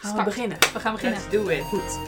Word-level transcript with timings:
Gaan 0.00 0.16
we 0.16 0.24
beginnen? 0.24 0.58
We 0.72 0.80
gaan 0.80 0.92
beginnen. 0.92 1.18
Let's 1.18 1.30
do 1.30 1.48
it. 1.48 1.62
Goed. 1.62 1.98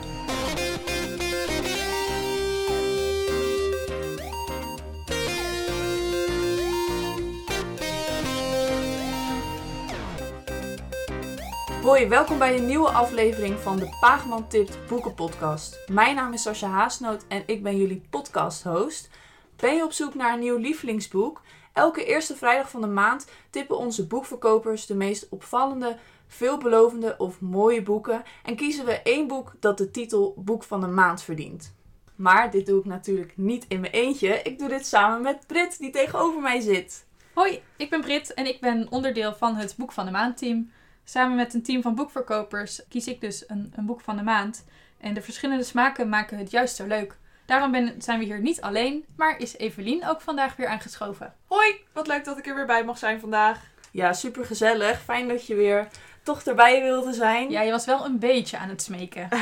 Hoi, 11.83 12.09
welkom 12.09 12.39
bij 12.39 12.57
een 12.57 12.67
nieuwe 12.67 12.89
aflevering 12.89 13.59
van 13.59 13.77
de 13.77 13.97
Paagman 14.01 14.49
Tipt 14.49 14.79
Boekenpodcast. 14.89 15.79
Mijn 15.87 16.15
naam 16.15 16.33
is 16.33 16.43
Sascha 16.43 16.69
Haasnoot 16.69 17.25
en 17.29 17.43
ik 17.47 17.63
ben 17.63 17.77
jullie 17.77 18.03
podcast-host. 18.11 19.09
Ben 19.57 19.77
je 19.77 19.85
op 19.85 19.93
zoek 19.93 20.15
naar 20.15 20.33
een 20.33 20.39
nieuw 20.41 20.57
lievelingsboek? 20.57 21.41
Elke 21.73 22.05
eerste 22.05 22.37
vrijdag 22.37 22.71
van 22.71 22.81
de 22.81 22.87
maand 22.87 23.27
tippen 23.51 23.79
onze 23.79 24.07
boekverkopers 24.07 24.87
de 24.87 24.95
meest 24.95 25.27
opvallende, 25.31 25.97
veelbelovende 26.33 27.15
of 27.19 27.41
mooie 27.41 27.83
boeken 27.83 28.23
en 28.45 28.57
kiezen 28.57 28.85
we 28.85 29.03
één 29.03 29.27
boek 29.27 29.55
dat 29.61 29.79
de 29.79 29.91
titel 29.91 30.35
Boek 30.37 30.63
van 30.63 30.81
de 30.81 30.87
Maand 30.87 31.23
verdient. 31.23 31.75
Maar 32.17 32.51
dit 32.51 32.67
doe 32.67 32.79
ik 32.79 32.85
natuurlijk 32.85 33.33
niet 33.37 33.65
in 33.69 33.81
mijn 33.81 33.93
eentje. 33.93 34.43
Ik 34.43 34.59
doe 34.59 34.69
dit 34.69 34.87
samen 34.87 35.23
met 35.23 35.47
Brit, 35.47 35.79
die 35.79 35.91
tegenover 35.91 36.41
mij 36.41 36.61
zit. 36.61 37.07
Hoi, 37.35 37.63
ik 37.77 37.91
ben 37.91 38.01
Brit 38.01 38.35
en 38.35 38.47
ik 38.47 38.61
ben 38.61 38.87
onderdeel 38.91 39.35
van 39.35 39.57
het 39.57 39.75
Boek 39.77 39.93
van 39.93 40.05
de 40.05 40.11
Maand 40.11 40.37
team. 40.37 40.71
Samen 41.05 41.37
met 41.37 41.55
een 41.55 41.63
team 41.63 41.83
van 41.83 41.95
boekverkopers 41.95 42.83
kies 42.89 43.07
ik 43.07 43.21
dus 43.21 43.45
een, 43.49 43.73
een 43.77 43.87
boek 43.87 44.01
van 44.01 44.17
de 44.17 44.23
maand. 44.23 44.65
En 45.01 45.15
de 45.15 45.23
verschillende 45.23 45.65
smaken 45.65 46.09
maken 46.09 46.39
het 46.39 46.51
juist 46.51 46.77
zo 46.77 46.87
leuk. 46.87 47.17
Daarom 47.47 47.71
ben, 47.71 47.95
zijn 48.03 48.19
we 48.19 48.25
hier 48.25 48.41
niet 48.41 48.61
alleen, 48.61 49.05
maar 49.17 49.39
is 49.39 49.57
Evelien 49.57 50.07
ook 50.07 50.21
vandaag 50.21 50.57
weer 50.57 50.67
aangeschoven. 50.67 51.35
Hoi, 51.47 51.75
wat 51.93 52.07
leuk 52.07 52.25
dat 52.25 52.39
ik 52.39 52.47
er 52.47 52.55
weer 52.55 52.67
bij 52.67 52.85
mag 52.85 52.99
zijn 52.99 53.21
vandaag. 53.21 53.71
Ja, 53.91 54.13
super 54.13 54.45
gezellig. 54.45 55.01
Fijn 55.01 55.29
dat 55.29 55.47
je 55.47 55.55
weer 55.55 55.89
toch 56.23 56.43
erbij 56.43 56.83
wilde 56.83 57.13
zijn. 57.13 57.51
Ja, 57.51 57.61
je 57.61 57.71
was 57.71 57.85
wel 57.85 58.05
een 58.05 58.19
beetje 58.19 58.59
aan 58.59 58.69
het 58.69 58.83
smeken. 58.83 59.29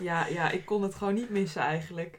Ja, 0.00 0.26
ja, 0.26 0.50
ik 0.50 0.64
kon 0.66 0.82
het 0.82 0.94
gewoon 0.94 1.14
niet 1.14 1.30
missen 1.30 1.62
eigenlijk. 1.62 2.18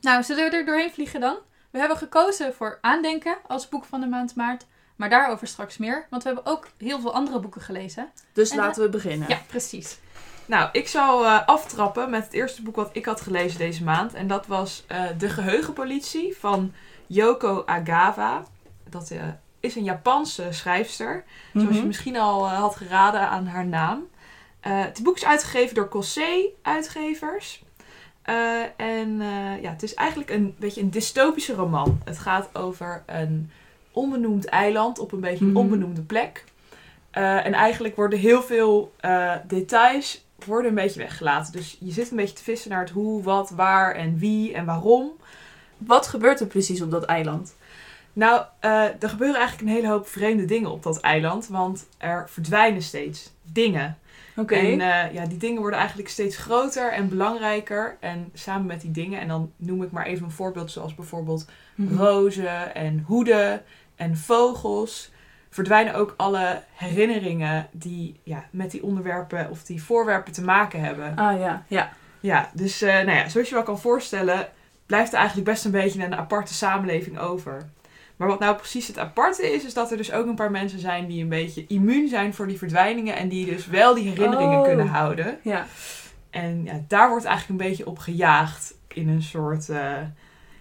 nou, 0.00 0.22
zullen 0.22 0.50
we 0.50 0.56
er 0.56 0.64
doorheen 0.64 0.92
vliegen 0.92 1.20
dan? 1.20 1.36
We 1.70 1.78
hebben 1.78 1.96
gekozen 1.96 2.54
voor 2.54 2.78
Aandenken 2.80 3.36
als 3.46 3.68
boek 3.68 3.84
van 3.84 4.00
de 4.00 4.06
maand 4.06 4.34
maart. 4.34 4.66
Maar 4.96 5.10
daarover 5.10 5.46
straks 5.46 5.76
meer, 5.76 6.06
want 6.10 6.22
we 6.22 6.28
hebben 6.28 6.52
ook 6.52 6.68
heel 6.78 7.00
veel 7.00 7.14
andere 7.14 7.40
boeken 7.40 7.60
gelezen. 7.60 8.10
Dus 8.32 8.50
En, 8.50 8.56
laten 8.56 8.82
we 8.82 8.88
beginnen. 8.88 9.28
Ja, 9.28 9.38
precies. 9.46 9.98
Nou, 10.46 10.68
ik 10.72 10.88
zal 10.88 11.24
eh, 11.24 11.46
aftrappen 11.46 12.10
met 12.10 12.24
het 12.24 12.32
eerste 12.32 12.62
boek 12.62 12.76
wat 12.76 12.90
ik 12.92 13.04
had 13.04 13.20
gelezen 13.20 13.58
deze 13.58 13.84
maand. 13.84 14.14
En 14.14 14.26
dat 14.26 14.46
was 14.46 14.84
eh, 14.86 15.04
De 15.18 15.28
Geheugenpolitie 15.28 16.36
van 16.36 16.72
Yoko 17.06 17.62
Agawa. 17.66 18.42
Dat 18.90 19.10
eh, 19.10 19.22
is 19.60 19.74
een 19.76 19.84
Japanse 19.84 20.46
schrijfster. 20.50 21.24
Zoals 21.52 21.68
je 21.68 21.74
Mhm. 21.76 21.86
misschien 21.86 22.16
al 22.16 22.46
eh, 22.46 22.58
had 22.58 22.76
geraden 22.76 23.20
aan 23.28 23.46
haar 23.46 23.66
naam. 23.66 24.06
Eh, 24.60 24.72
het 24.84 25.00
boek 25.02 25.16
is 25.16 25.24
uitgegeven 25.24 25.74
door 25.74 25.88
Cossé 25.88 26.44
Uitgevers. 26.62 27.64
Eh, 28.22 28.34
en 28.76 29.20
ja, 29.62 29.70
het 29.70 29.82
is 29.82 29.94
eigenlijk 29.94 30.30
een 30.30 30.54
beetje 30.58 30.80
een 30.80 30.90
dystopische 30.90 31.54
roman. 31.54 32.00
Het 32.04 32.18
gaat 32.18 32.48
over 32.52 33.02
een 33.06 33.50
onbenoemd 33.90 34.44
eiland 34.44 34.98
op 34.98 35.12
een 35.12 35.20
beetje 35.20 35.44
een 35.44 35.50
Mhm. 35.50 35.60
onbenoemde 35.60 36.02
plek. 36.02 36.44
En 37.10 37.52
eigenlijk 37.52 37.96
worden 37.96 38.18
heel 38.18 38.42
veel 38.42 38.92
details 39.46 40.24
worden 40.46 40.68
een 40.68 40.74
beetje 40.76 41.00
weggelaten. 41.00 41.52
Dus 41.52 41.76
je 41.80 41.92
zit 41.92 42.10
een 42.10 42.16
beetje 42.16 42.34
te 42.34 42.42
vissen 42.42 42.70
naar 42.70 42.80
het 42.80 42.90
hoe, 42.90 43.22
wat, 43.22 43.50
waar 43.50 43.94
en 43.94 44.18
wie 44.18 44.52
en 44.54 44.64
waarom. 44.64 45.10
Wat 45.78 46.06
gebeurt 46.06 46.40
er 46.40 46.46
precies 46.46 46.80
op 46.82 46.90
dat 46.90 47.04
eiland? 47.04 47.55
Nou, 48.16 48.42
eh, 48.60 48.82
er 49.02 49.08
gebeuren 49.08 49.36
eigenlijk 49.38 49.68
een 49.68 49.74
hele 49.74 49.88
hoop 49.88 50.08
vreemde 50.08 50.44
dingen 50.44 50.70
op 50.70 50.82
dat 50.82 51.00
eiland. 51.00 51.46
Want 51.48 51.86
er 51.98 52.28
verdwijnen 52.28 52.82
steeds 52.82 53.32
dingen. 53.52 53.98
Oké. 54.36 54.54
En 54.54 54.80
eh, 54.80 55.12
ja, 55.14 55.26
die 55.26 55.38
dingen 55.38 55.60
worden 55.60 55.78
eigenlijk 55.78 56.08
steeds 56.08 56.36
groter 56.36 56.92
en 56.92 57.08
belangrijker. 57.08 57.96
En 58.00 58.30
samen 58.34 58.66
met 58.66 58.80
die 58.80 58.90
dingen, 58.90 59.20
en 59.20 59.28
dan 59.28 59.52
noem 59.56 59.82
ik 59.82 59.90
maar 59.90 60.06
even 60.06 60.24
een 60.24 60.30
voorbeeld 60.30 60.70
zoals 60.70 60.94
bijvoorbeeld 60.94 61.46
Mhm. 61.74 61.96
rozen 61.96 62.74
en 62.74 63.02
hoeden 63.06 63.62
en 63.96 64.16
vogels. 64.16 65.10
Verdwijnen 65.50 65.94
ook 65.94 66.14
alle 66.16 66.62
herinneringen 66.74 67.66
die 67.72 68.20
ja, 68.22 68.44
met 68.50 68.70
die 68.70 68.82
onderwerpen 68.82 69.50
of 69.50 69.62
die 69.64 69.82
voorwerpen 69.82 70.32
te 70.32 70.42
maken 70.44 70.80
hebben. 70.80 71.16
Ah 71.16 71.38
ja, 71.40 71.64
ja. 71.68 71.92
Ja, 72.20 72.50
dus 72.52 72.82
eh, 72.82 72.94
nou 72.94 73.10
ja, 73.10 73.28
zoals 73.28 73.48
je 73.48 73.54
wel 73.54 73.64
kan 73.64 73.80
voorstellen, 73.80 74.48
blijft 74.86 75.12
er 75.12 75.18
eigenlijk 75.18 75.48
best 75.48 75.64
een 75.64 75.70
beetje 75.70 76.04
een 76.04 76.14
aparte 76.16 76.54
samenleving 76.54 77.18
over. 77.18 77.68
Maar 78.16 78.28
wat 78.28 78.38
nou 78.38 78.56
precies 78.56 78.86
het 78.86 78.98
aparte 78.98 79.52
is, 79.52 79.64
is 79.64 79.74
dat 79.74 79.90
er 79.90 79.96
dus 79.96 80.12
ook 80.12 80.26
een 80.26 80.34
paar 80.34 80.50
mensen 80.50 80.78
zijn 80.78 81.06
die 81.06 81.22
een 81.22 81.28
beetje 81.28 81.64
immuun 81.68 82.08
zijn 82.08 82.34
voor 82.34 82.46
die 82.46 82.58
verdwijningen 82.58 83.16
en 83.16 83.28
die 83.28 83.46
dus 83.46 83.66
wel 83.66 83.94
die 83.94 84.08
herinneringen 84.08 84.58
Oh. 84.58 84.64
kunnen 84.64 84.86
houden. 84.88 85.38
Ja. 85.42 85.66
En 86.30 86.64
ja, 86.64 86.80
daar 86.88 87.08
wordt 87.08 87.24
eigenlijk 87.24 87.60
een 87.60 87.68
beetje 87.68 87.86
op 87.86 87.98
gejaagd 87.98 88.74
in 88.88 89.08
een 89.08 89.22
soort. 89.22 89.68
eh, 89.68 89.92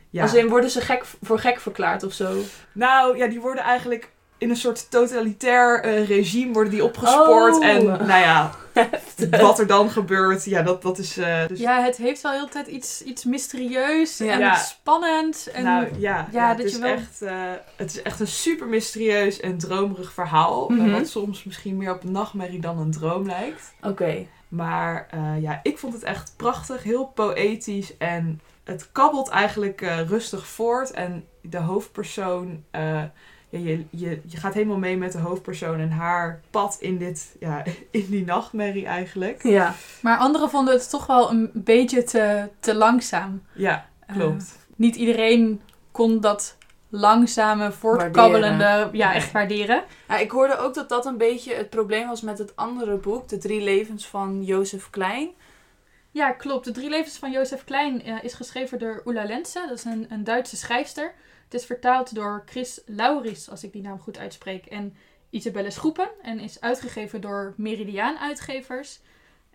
ja. 0.10 0.22
Als 0.22 0.34
in 0.34 0.48
worden 0.48 0.70
ze 0.70 0.82
gek, 0.82 1.06
voor 1.22 1.40
gek 1.40 1.60
verklaard 1.60 2.04
of 2.04 2.14
zo? 2.14 2.42
Nou 2.72 3.18
ja, 3.18 3.28
die 3.28 3.40
worden 3.42 3.64
eigenlijk 3.64 4.12
in 4.38 4.50
een 4.50 4.56
soort 4.56 4.92
totalitair 4.92 5.82
eh, 5.84 6.08
regime 6.08 6.54
worden 6.54 6.72
die 6.72 6.84
opgespoord. 6.84 7.56
Oh. 7.56 7.66
En 7.66 7.86
nou 7.86 8.08
ja, 8.20 8.52
wat 9.42 9.60
er 9.60 9.68
dan 9.68 9.90
gebeurt, 9.90 10.46
ja, 10.46 10.62
dat, 10.62 10.82
dat 10.82 10.98
is. 10.98 11.18
eh, 11.18 11.48
dus, 11.48 11.60
Ja, 11.60 11.82
het 11.84 11.98
heeft 11.98 12.22
wel 12.22 12.32
heel 12.32 12.46
de 12.46 12.52
tijd 12.52 12.68
iets, 12.68 13.02
iets 13.04 13.24
mysterieus 13.24 14.18
Ja. 14.18 14.32
en 14.34 14.40
Ja. 14.40 14.56
spannend. 14.56 15.48
En 15.54 15.64
nou 15.64 15.88
ja, 15.98 16.28
ja, 16.32 16.48
het, 16.48 16.58
dat 16.58 16.66
is 16.66 16.74
je 16.74 16.80
wel- 16.82 16.92
echt, 16.92 17.22
eh, 17.22 17.34
het 17.76 17.90
is 17.92 18.02
echt 18.02 18.20
een 18.20 18.28
super 18.28 18.68
mysterieus 18.68 19.40
en 19.40 19.58
dromerig 19.58 20.14
verhaal. 20.14 20.70
Mhm. 20.70 20.92
wat 20.92 21.08
soms 21.08 21.44
misschien 21.44 21.78
meer 21.78 21.94
op 21.94 22.04
een 22.04 22.12
nachtmerrie 22.12 22.62
dan 22.62 22.80
een 22.80 22.92
droom 22.92 23.26
lijkt. 23.26 23.74
Oké. 23.82 24.26
Maar 24.48 25.08
ja, 25.40 25.60
ik 25.64 25.78
vond 25.78 25.94
het 25.94 26.04
echt 26.04 26.34
prachtig, 26.38 26.84
heel 26.84 27.06
poëtisch 27.06 27.98
en 27.98 28.42
het 28.64 28.90
kabbelt 28.92 29.30
eigenlijk 29.30 29.82
rustig 30.08 30.48
voort. 30.48 30.92
En 30.92 31.26
de 31.42 31.58
hoofdpersoon, 31.58 32.64
ja, 33.56 33.70
je, 33.70 33.86
je, 33.90 34.22
je 34.26 34.38
gaat 34.38 34.54
helemaal 34.54 34.78
mee 34.78 34.98
met 34.98 35.12
de 35.12 35.18
hoofdpersoon 35.18 35.80
en 35.80 35.92
haar 35.92 36.42
pad 36.50 36.78
in, 36.80 36.98
dit, 36.98 37.36
ja, 37.40 37.64
in 37.92 38.06
die 38.10 38.26
nachtmerrie 38.26 38.86
eigenlijk. 38.86 39.44
Ja. 39.44 39.76
Maar 40.02 40.18
anderen 40.18 40.50
vonden 40.50 40.74
het 40.74 40.90
toch 40.90 41.06
wel 41.06 41.32
een 41.32 41.50
beetje 41.54 42.04
te, 42.04 42.50
te 42.60 42.76
langzaam. 42.76 43.44
Ja, 43.54 43.86
klopt. 44.14 44.42
Eh, 44.42 44.76
niet 44.76 44.96
iedereen 44.96 45.62
kon 45.92 46.20
dat 46.20 46.58
langzame, 46.90 47.72
voortkabbelende 47.72 48.90
ja, 48.92 49.14
echt 49.14 49.32
waarderen. 49.32 49.84
ja. 50.08 50.18
Ik 50.18 50.32
hoorde 50.32 50.58
ook 50.58 50.74
dat 50.74 50.90
dat 50.90 51.06
een 51.06 51.18
beetje 51.18 51.54
het 51.54 51.70
probleem 51.70 52.08
was 52.08 52.22
met 52.22 52.38
het 52.38 52.56
andere 52.56 52.98
boek, 52.98 53.28
De 53.28 53.38
Drie 53.38 53.62
Levens 53.62 54.08
van 54.08 54.44
Jozef 54.44 54.90
Klein. 54.90 55.30
Ja, 56.16 56.32
klopt. 56.32 56.66
De 56.66 56.72
Drie 56.72 56.90
Levens 56.90 57.18
van 57.18 57.32
Jozef 57.32 57.64
Klein 57.64 58.04
eh, 58.04 58.24
is 58.24 58.34
geschreven 58.34 58.80
door 58.80 59.02
Ulla 59.06 59.24
Lenze. 59.26 59.66
Dat 59.68 59.78
is 59.78 59.84
een, 59.84 60.06
een 60.10 60.24
Duitse 60.24 60.56
schrijfster. 60.58 61.14
Het 61.44 61.54
is 61.54 61.66
vertaald 61.66 62.16
door 62.16 62.44
Chris 62.46 62.82
Lauris, 62.86 63.50
als 63.50 63.64
ik 63.64 63.72
die 63.72 63.82
naam 63.82 64.00
goed 64.00 64.18
uitspreek, 64.18 64.66
en 64.66 64.96
Isabelle 65.30 65.72
Schroepen. 65.72 66.10
En 66.22 66.40
is 66.40 66.62
uitgegeven 66.62 67.22
door 67.22 67.54
Meridiaan 67.58 68.18
Uitgevers. 68.18 69.00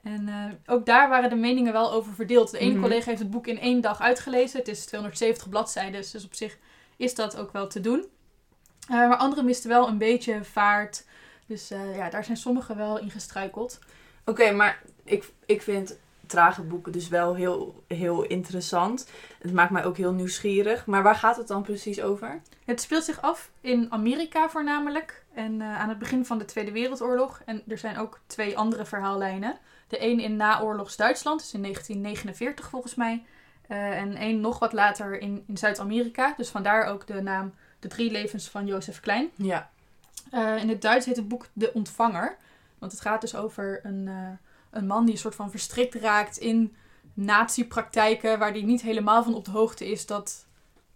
En 0.03 0.29
eh, 0.29 0.75
ook 0.75 0.87
daar 0.87 1.09
waren 1.09 1.31
de 1.31 1.37
meningen 1.37 1.73
wel 1.73 1.93
over 1.93 2.13
verdeeld. 2.13 2.51
De 2.51 2.59
ene 2.59 2.73
Mhm. 2.73 2.83
collega 2.83 3.05
heeft 3.07 3.23
het 3.23 3.31
boek 3.31 3.47
in 3.47 3.61
één 3.61 3.81
dag 3.81 4.01
uitgelezen. 4.01 4.59
Het 4.59 4.69
is 4.69 4.85
270 4.85 5.49
bladzijden, 5.49 6.01
dus 6.13 6.25
op 6.25 6.35
zich 6.35 6.59
is 6.97 7.15
dat 7.15 7.37
ook 7.37 7.53
wel 7.53 7.67
te 7.67 7.81
doen. 7.81 8.05
Eh, 8.89 8.89
maar 8.89 9.17
anderen 9.17 9.45
misten 9.45 9.71
wel 9.71 9.89
een 9.89 9.99
beetje 9.99 10.45
vaart. 10.45 11.05
Dus 11.47 11.69
ja, 11.69 12.11
daar 12.11 12.25
zijn 12.25 12.37
sommigen 12.37 12.77
wel 12.77 12.99
in 12.99 13.11
gestruikeld. 13.11 13.79
Oké, 14.25 14.51
maar 14.51 14.83
ik, 15.05 15.33
ik 15.47 15.63
vind 15.63 15.99
trage 16.31 16.63
boeken 16.63 16.93
dus 16.93 17.09
wel 17.09 17.35
heel, 17.35 17.85
heel 17.87 18.23
interessant. 18.23 19.11
Het 19.39 19.53
maakt 19.53 19.71
mij 19.71 19.85
ook 19.85 19.97
heel 19.97 20.13
nieuwsgierig. 20.13 20.87
Maar 20.87 21.03
waar 21.03 21.15
gaat 21.15 21.37
het 21.37 21.49
dan 21.49 21.63
precies 21.63 22.01
over? 22.01 22.41
Het 22.65 22.81
speelt 22.81 23.05
zich 23.05 23.23
af 23.23 23.51
in 23.61 23.87
Amerika 23.91 24.49
voornamelijk. 24.49 25.25
En 25.35 25.61
eh, 25.61 25.81
aan 25.81 25.89
het 25.89 25.99
begin 25.99 26.27
van 26.27 26.39
de 26.39 26.45
Tweede 26.45 26.73
Wereldoorlog. 26.73 27.43
En 27.45 27.63
er 27.69 27.79
zijn 27.79 27.99
ook 27.99 28.21
twee 28.27 28.59
andere 28.59 28.85
verhaallijnen. 28.85 29.59
De 29.89 30.05
een 30.05 30.21
in 30.21 30.37
naoorlogs 30.37 30.97
Duitsland, 30.97 31.41
dus 31.41 31.55
in 31.55 31.63
1949 31.63 32.69
volgens 32.69 32.95
mij. 32.95 33.25
Eh, 33.67 33.99
en 33.99 34.17
één 34.17 34.41
nog 34.41 34.59
wat 34.59 34.73
later 34.73 35.21
in, 35.21 35.45
in 35.47 35.57
Zuid-Amerika. 35.57 36.35
Dus 36.37 36.49
vandaar 36.49 36.85
ook 36.85 37.07
de 37.07 37.23
naam 37.23 37.55
De 37.79 37.89
Drie 37.89 38.11
Levens 38.11 38.49
van 38.49 38.67
Jozef 38.67 39.01
Klein. 39.01 39.31
Ja. 39.35 39.71
Eh, 40.31 40.57
in 40.57 40.69
het 40.69 40.83
Duits 40.83 41.07
heet 41.07 41.17
het 41.17 41.29
boek 41.29 41.47
De 41.53 41.73
Ontvanger. 41.73 42.37
Want 42.79 42.93
het 42.93 43.01
gaat 43.01 43.21
dus 43.21 43.35
over 43.35 43.81
een, 43.83 44.39
een 44.71 44.87
man 44.87 45.05
die 45.05 45.15
een 45.15 45.21
soort 45.21 45.35
van 45.35 45.51
verstrikt 45.51 45.95
raakt 45.95 46.37
in 46.39 46.75
nazi-praktijken. 47.15 48.39
Waar 48.39 48.51
hij 48.53 48.63
niet 48.63 48.83
helemaal 48.83 49.23
van 49.23 49.35
op 49.35 49.45
de 49.45 49.51
hoogte 49.51 49.91
is 49.91 50.07
dat 50.07 50.47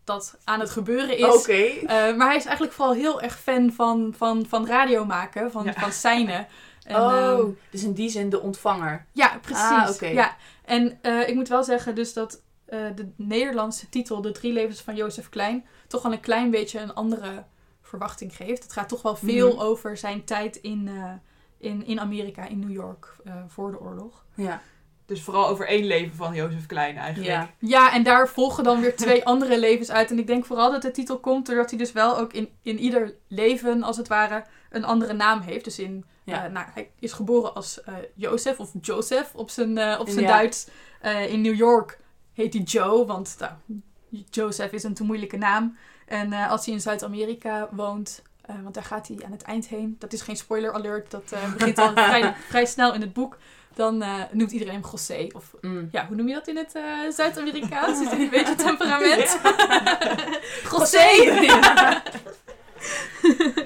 dat 0.04 0.36
aan 0.44 0.60
het 0.60 0.70
gebeuren 0.70 1.18
is. 1.18 1.46
Eh, 1.46 1.86
maar 2.16 2.26
hij 2.26 2.36
is 2.36 2.44
eigenlijk 2.44 2.72
vooral 2.72 2.94
heel 2.94 3.20
erg 3.22 3.38
fan 3.40 3.72
van, 3.72 4.14
van, 4.16 4.46
van 4.48 4.66
radio 4.66 5.04
maken, 5.04 5.50
van, 5.50 5.64
Ja. 5.64 5.72
van 5.72 5.92
seinen. 5.92 6.46
En, 6.84 6.96
oh, 6.96 7.12
ehm, 7.16 7.46
dus 7.70 7.82
in 7.82 7.92
die 7.92 8.08
zin 8.08 8.28
de 8.30 8.40
ontvanger. 8.40 9.06
ja, 9.12 9.38
precies. 9.42 9.62
Ah, 9.62 9.90
oké. 9.94 10.06
ja. 10.06 10.36
En 10.64 10.98
eh, 11.02 11.28
ik 11.28 11.34
moet 11.34 11.48
wel 11.48 11.64
zeggen 11.64 11.94
dus 11.94 12.12
dat 12.12 12.42
eh, 12.64 12.78
de 12.94 13.08
Nederlandse 13.16 13.88
titel, 13.88 14.20
De 14.22 14.32
Drie 14.32 14.52
Levens 14.52 14.80
van 14.80 14.94
Jozef 14.96 15.28
Klein, 15.28 15.66
toch 15.88 16.02
wel 16.02 16.12
een 16.12 16.20
klein 16.20 16.50
beetje 16.50 16.80
een 16.80 16.94
andere 16.94 17.44
verwachting 17.82 18.36
geeft. 18.36 18.62
Het 18.62 18.72
gaat 18.72 18.88
toch 18.88 19.02
wel 19.02 19.16
veel 19.16 19.52
Mhm. 19.52 19.60
over 19.62 19.96
zijn 19.96 20.24
tijd 20.24 20.56
in, 20.56 20.88
in, 21.64 21.86
in 21.86 22.00
Amerika, 22.00 22.46
in 22.48 22.58
New 22.58 22.72
York, 22.72 23.16
eh, 23.24 23.34
voor 23.48 23.70
de 23.70 23.80
oorlog. 23.80 24.24
Ja. 24.34 24.62
Dus 25.06 25.22
vooral 25.22 25.48
over 25.48 25.66
één 25.68 25.84
leven 25.84 26.16
van 26.16 26.34
Jozef 26.34 26.66
Klein 26.66 26.96
eigenlijk. 26.96 27.30
Ja. 27.30 27.50
Ja, 27.58 27.92
en 27.92 28.02
daar 28.02 28.28
volgen 28.28 28.64
dan 28.64 28.80
weer 28.80 28.96
twee 28.96 29.24
andere 29.34 29.58
levens 29.58 29.90
uit. 29.90 30.10
En 30.10 30.18
ik 30.18 30.26
denk 30.26 30.44
vooral 30.46 30.70
dat 30.72 30.82
de 30.82 30.90
titel 30.90 31.18
komt 31.18 31.46
doordat 31.46 31.70
hij 31.70 31.78
dus 31.78 31.92
wel 31.92 32.18
ook 32.18 32.32
in, 32.32 32.48
in 32.62 32.78
ieder 32.78 33.14
leven, 33.28 33.82
als 33.82 33.96
het 33.96 34.08
ware, 34.08 34.44
een 34.70 34.84
andere 34.84 35.12
naam 35.12 35.40
heeft. 35.40 35.64
Dus 35.64 35.78
in, 35.78 36.04
Ja. 36.24 36.44
eh, 36.44 36.52
nou, 36.52 36.66
hij 36.74 36.90
is 36.98 37.12
geboren 37.12 37.54
als 37.54 37.82
eh 37.82 37.94
Jozef 38.14 38.58
of 38.60 38.70
Joseph 38.80 39.34
op 39.34 39.50
zijn, 39.50 39.98
op 39.98 40.08
zijn 40.08 40.24
Ja. 40.24 40.30
Duits. 40.36 40.68
In 41.28 41.40
New 41.40 41.54
York 41.54 41.98
heet 42.32 42.52
hij 42.54 42.62
Joe, 42.62 43.06
want 43.06 43.36
nou, 43.38 43.52
Joseph 44.30 44.72
is 44.72 44.82
een 44.82 44.94
te 44.94 45.04
moeilijke 45.04 45.36
naam. 45.36 45.76
En 46.06 46.32
als 46.32 46.64
hij 46.64 46.74
in 46.74 46.80
Zuid-Amerika 46.80 47.68
woont, 47.70 48.22
eh, 48.46 48.54
want 48.62 48.74
daar 48.74 48.84
gaat 48.84 49.08
hij 49.08 49.16
aan 49.24 49.32
het 49.32 49.42
eind 49.42 49.68
heen. 49.68 49.96
Dat 49.98 50.12
is 50.12 50.22
geen 50.22 50.36
spoiler 50.36 50.72
alert, 50.72 51.10
dat 51.10 51.32
eh, 51.32 51.52
begint 51.52 51.78
al 51.78 51.92
vrij, 51.92 52.34
vrij 52.48 52.66
snel 52.66 52.94
in 52.94 53.00
het 53.00 53.12
boek. 53.12 53.36
Dan 53.74 54.02
eh, 54.02 54.20
noemt 54.32 54.50
iedereen 54.52 54.74
hem 54.74 54.84
José. 54.90 55.26
Of 55.32 55.54
Mm. 55.60 55.88
ja, 55.92 56.06
hoe 56.06 56.16
noem 56.16 56.28
je 56.28 56.34
dat 56.34 56.48
in 56.48 56.56
het 56.56 56.74
eh, 56.74 56.82
Zuid-Amerikaans? 57.10 58.00
Is 58.00 58.08
dit 58.10 58.18
een 58.18 58.30
beetje 58.30 58.54
temperament? 58.54 59.38
José! 60.70 61.08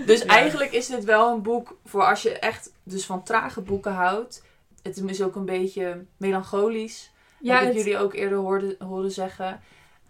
Dus 0.06 0.20
Ja. 0.22 0.26
eigenlijk 0.26 0.72
is 0.72 0.86
dit 0.86 1.04
wel 1.04 1.32
een 1.32 1.42
boek 1.42 1.76
voor 1.84 2.04
als 2.04 2.22
je 2.22 2.38
echt 2.38 2.72
dus 2.82 3.06
van 3.06 3.22
trage 3.22 3.60
boeken 3.60 3.92
houdt. 3.92 4.42
Het 4.82 5.02
is 5.06 5.22
ook 5.22 5.36
een 5.36 5.44
beetje 5.44 6.04
melancholisch. 6.16 7.10
Ja, 7.40 7.60
ik 7.60 7.66
het, 7.66 7.76
jullie 7.76 7.98
ook 7.98 8.14
eerder 8.14 8.38
hoorden, 8.38 8.76
horen 8.78 9.10
zeggen. 9.10 9.60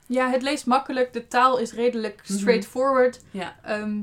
ja, 0.07 0.31
het 0.31 0.43
leest 0.43 0.67
makkelijk. 0.67 1.13
De 1.13 1.29
taal 1.29 1.59
is 1.59 1.73
redelijk 1.73 2.21
Mhm. 2.29 2.39
straightforward. 2.39 3.21
Ja. 3.31 3.57
Ehm, 3.63 4.01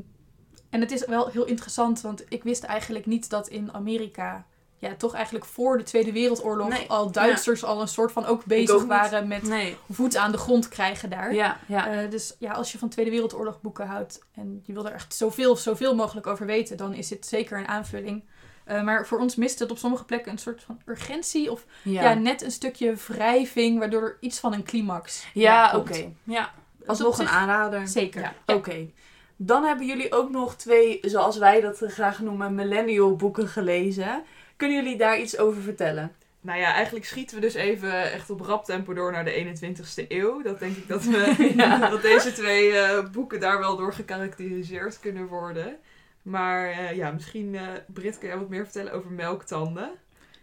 en 0.75 0.81
het 0.81 0.91
is 0.91 1.05
wel 1.05 1.27
heel 1.27 1.45
interessant, 1.45 2.01
want 2.01 2.23
ik 2.29 2.43
wist 2.43 2.63
eigenlijk 2.63 3.05
niet 3.05 3.29
dat 3.29 3.47
in 3.47 3.73
Amerika... 3.73 4.45
Ja, 4.77 4.95
toch 4.95 5.13
eigenlijk 5.13 5.45
voor 5.45 5.77
de 5.77 5.83
Tweede 5.83 6.11
Wereldoorlog 6.11 6.67
Nee, 6.67 6.89
al 6.89 7.11
Duitsers 7.11 7.63
al 7.63 7.81
een 7.81 7.87
soort 7.87 8.11
van 8.11 8.25
ook 8.25 8.45
bezig 8.45 8.75
ook 8.75 8.87
waren 8.87 9.27
met 9.27 9.43
Nee. 9.43 9.77
voet 9.91 10.15
aan 10.15 10.31
de 10.31 10.37
grond 10.37 10.67
krijgen 10.67 11.09
daar. 11.09 11.33
Ja, 11.33 11.57
ja. 11.67 11.87
Eh, 11.87 12.09
dus 12.09 12.35
ja, 12.39 12.51
als 12.51 12.71
je 12.71 12.77
van 12.77 12.89
Tweede 12.89 13.11
Wereldoorlog 13.11 13.61
boeken 13.61 13.87
houdt 13.87 14.19
en 14.33 14.61
je 14.65 14.73
wil 14.73 14.85
er 14.85 14.93
echt 14.93 15.13
zoveel, 15.13 15.55
zoveel 15.55 15.95
mogelijk 15.95 16.27
over 16.27 16.45
weten, 16.45 16.77
dan 16.77 16.93
is 16.93 17.07
dit 17.07 17.25
zeker 17.25 17.57
een 17.57 17.67
aanvulling. 17.67 18.23
Eh, 18.63 18.83
maar 18.83 19.07
voor 19.07 19.19
ons 19.19 19.35
mist 19.35 19.59
het 19.59 19.71
op 19.71 19.77
sommige 19.77 20.05
plekken 20.05 20.31
een 20.31 20.37
soort 20.37 20.63
van 20.63 20.81
urgentie 20.85 21.51
of 21.51 21.65
ja. 21.83 22.01
ja. 22.01 22.13
net 22.13 22.41
een 22.41 22.51
stukje 22.51 22.95
wrijving, 23.07 23.79
waardoor 23.79 24.01
er 24.01 24.17
iets 24.19 24.39
van 24.39 24.53
een 24.53 24.63
climax 24.63 25.25
Ja, 25.33 25.77
oké. 25.77 26.11
Ja. 26.23 26.51
Dus 26.77 26.87
Alsnog 26.87 27.19
een 27.19 27.27
aanrader. 27.27 27.87
Zeker. 27.87 28.21
Ja, 28.21 28.33
Ja. 28.45 28.93
Dan 29.35 29.63
hebben 29.63 29.85
jullie 29.85 30.11
ook 30.11 30.29
nog 30.29 30.55
twee, 30.55 30.99
zoals 31.01 31.37
wij 31.37 31.61
dat 31.61 31.81
graag 31.87 32.19
noemen, 32.19 32.55
millennial 32.55 33.15
boeken 33.15 33.47
gelezen. 33.47 34.23
Kunnen 34.55 34.83
jullie 34.83 34.97
daar 34.97 35.19
iets 35.19 35.37
over 35.37 35.61
vertellen? 35.61 36.11
Nou 36.41 36.59
ja, 36.59 36.73
eigenlijk 36.73 37.05
schieten 37.05 37.35
we 37.35 37.41
dus 37.41 37.53
even 37.53 38.11
echt 38.11 38.29
op 38.29 38.41
rap 38.41 38.65
tempo 38.65 38.93
door 38.93 39.11
naar 39.11 39.25
de 39.25 39.57
21ste 39.57 40.07
eeuw. 40.07 40.41
Dat 40.41 40.59
denk 40.59 40.75
ik 40.75 40.87
dat, 40.87 41.03
we, 41.03 41.35
Ja. 41.57 41.89
dat 41.89 42.01
deze 42.01 42.31
twee 42.33 42.77
eh, 42.77 43.05
boeken 43.11 43.39
daar 43.39 43.59
wel 43.59 43.77
door 43.77 43.93
gekarakteriseerd 43.93 44.99
kunnen 44.99 45.27
worden. 45.27 45.77
Maar 46.21 46.69
eh, 46.69 46.95
ja, 46.95 47.11
misschien, 47.11 47.55
eh 47.55 47.61
Brit, 47.87 48.17
kan 48.17 48.27
jij 48.29 48.37
wat 48.37 48.49
meer 48.49 48.63
vertellen 48.63 48.93
over 48.93 49.11
melktanden? 49.11 49.91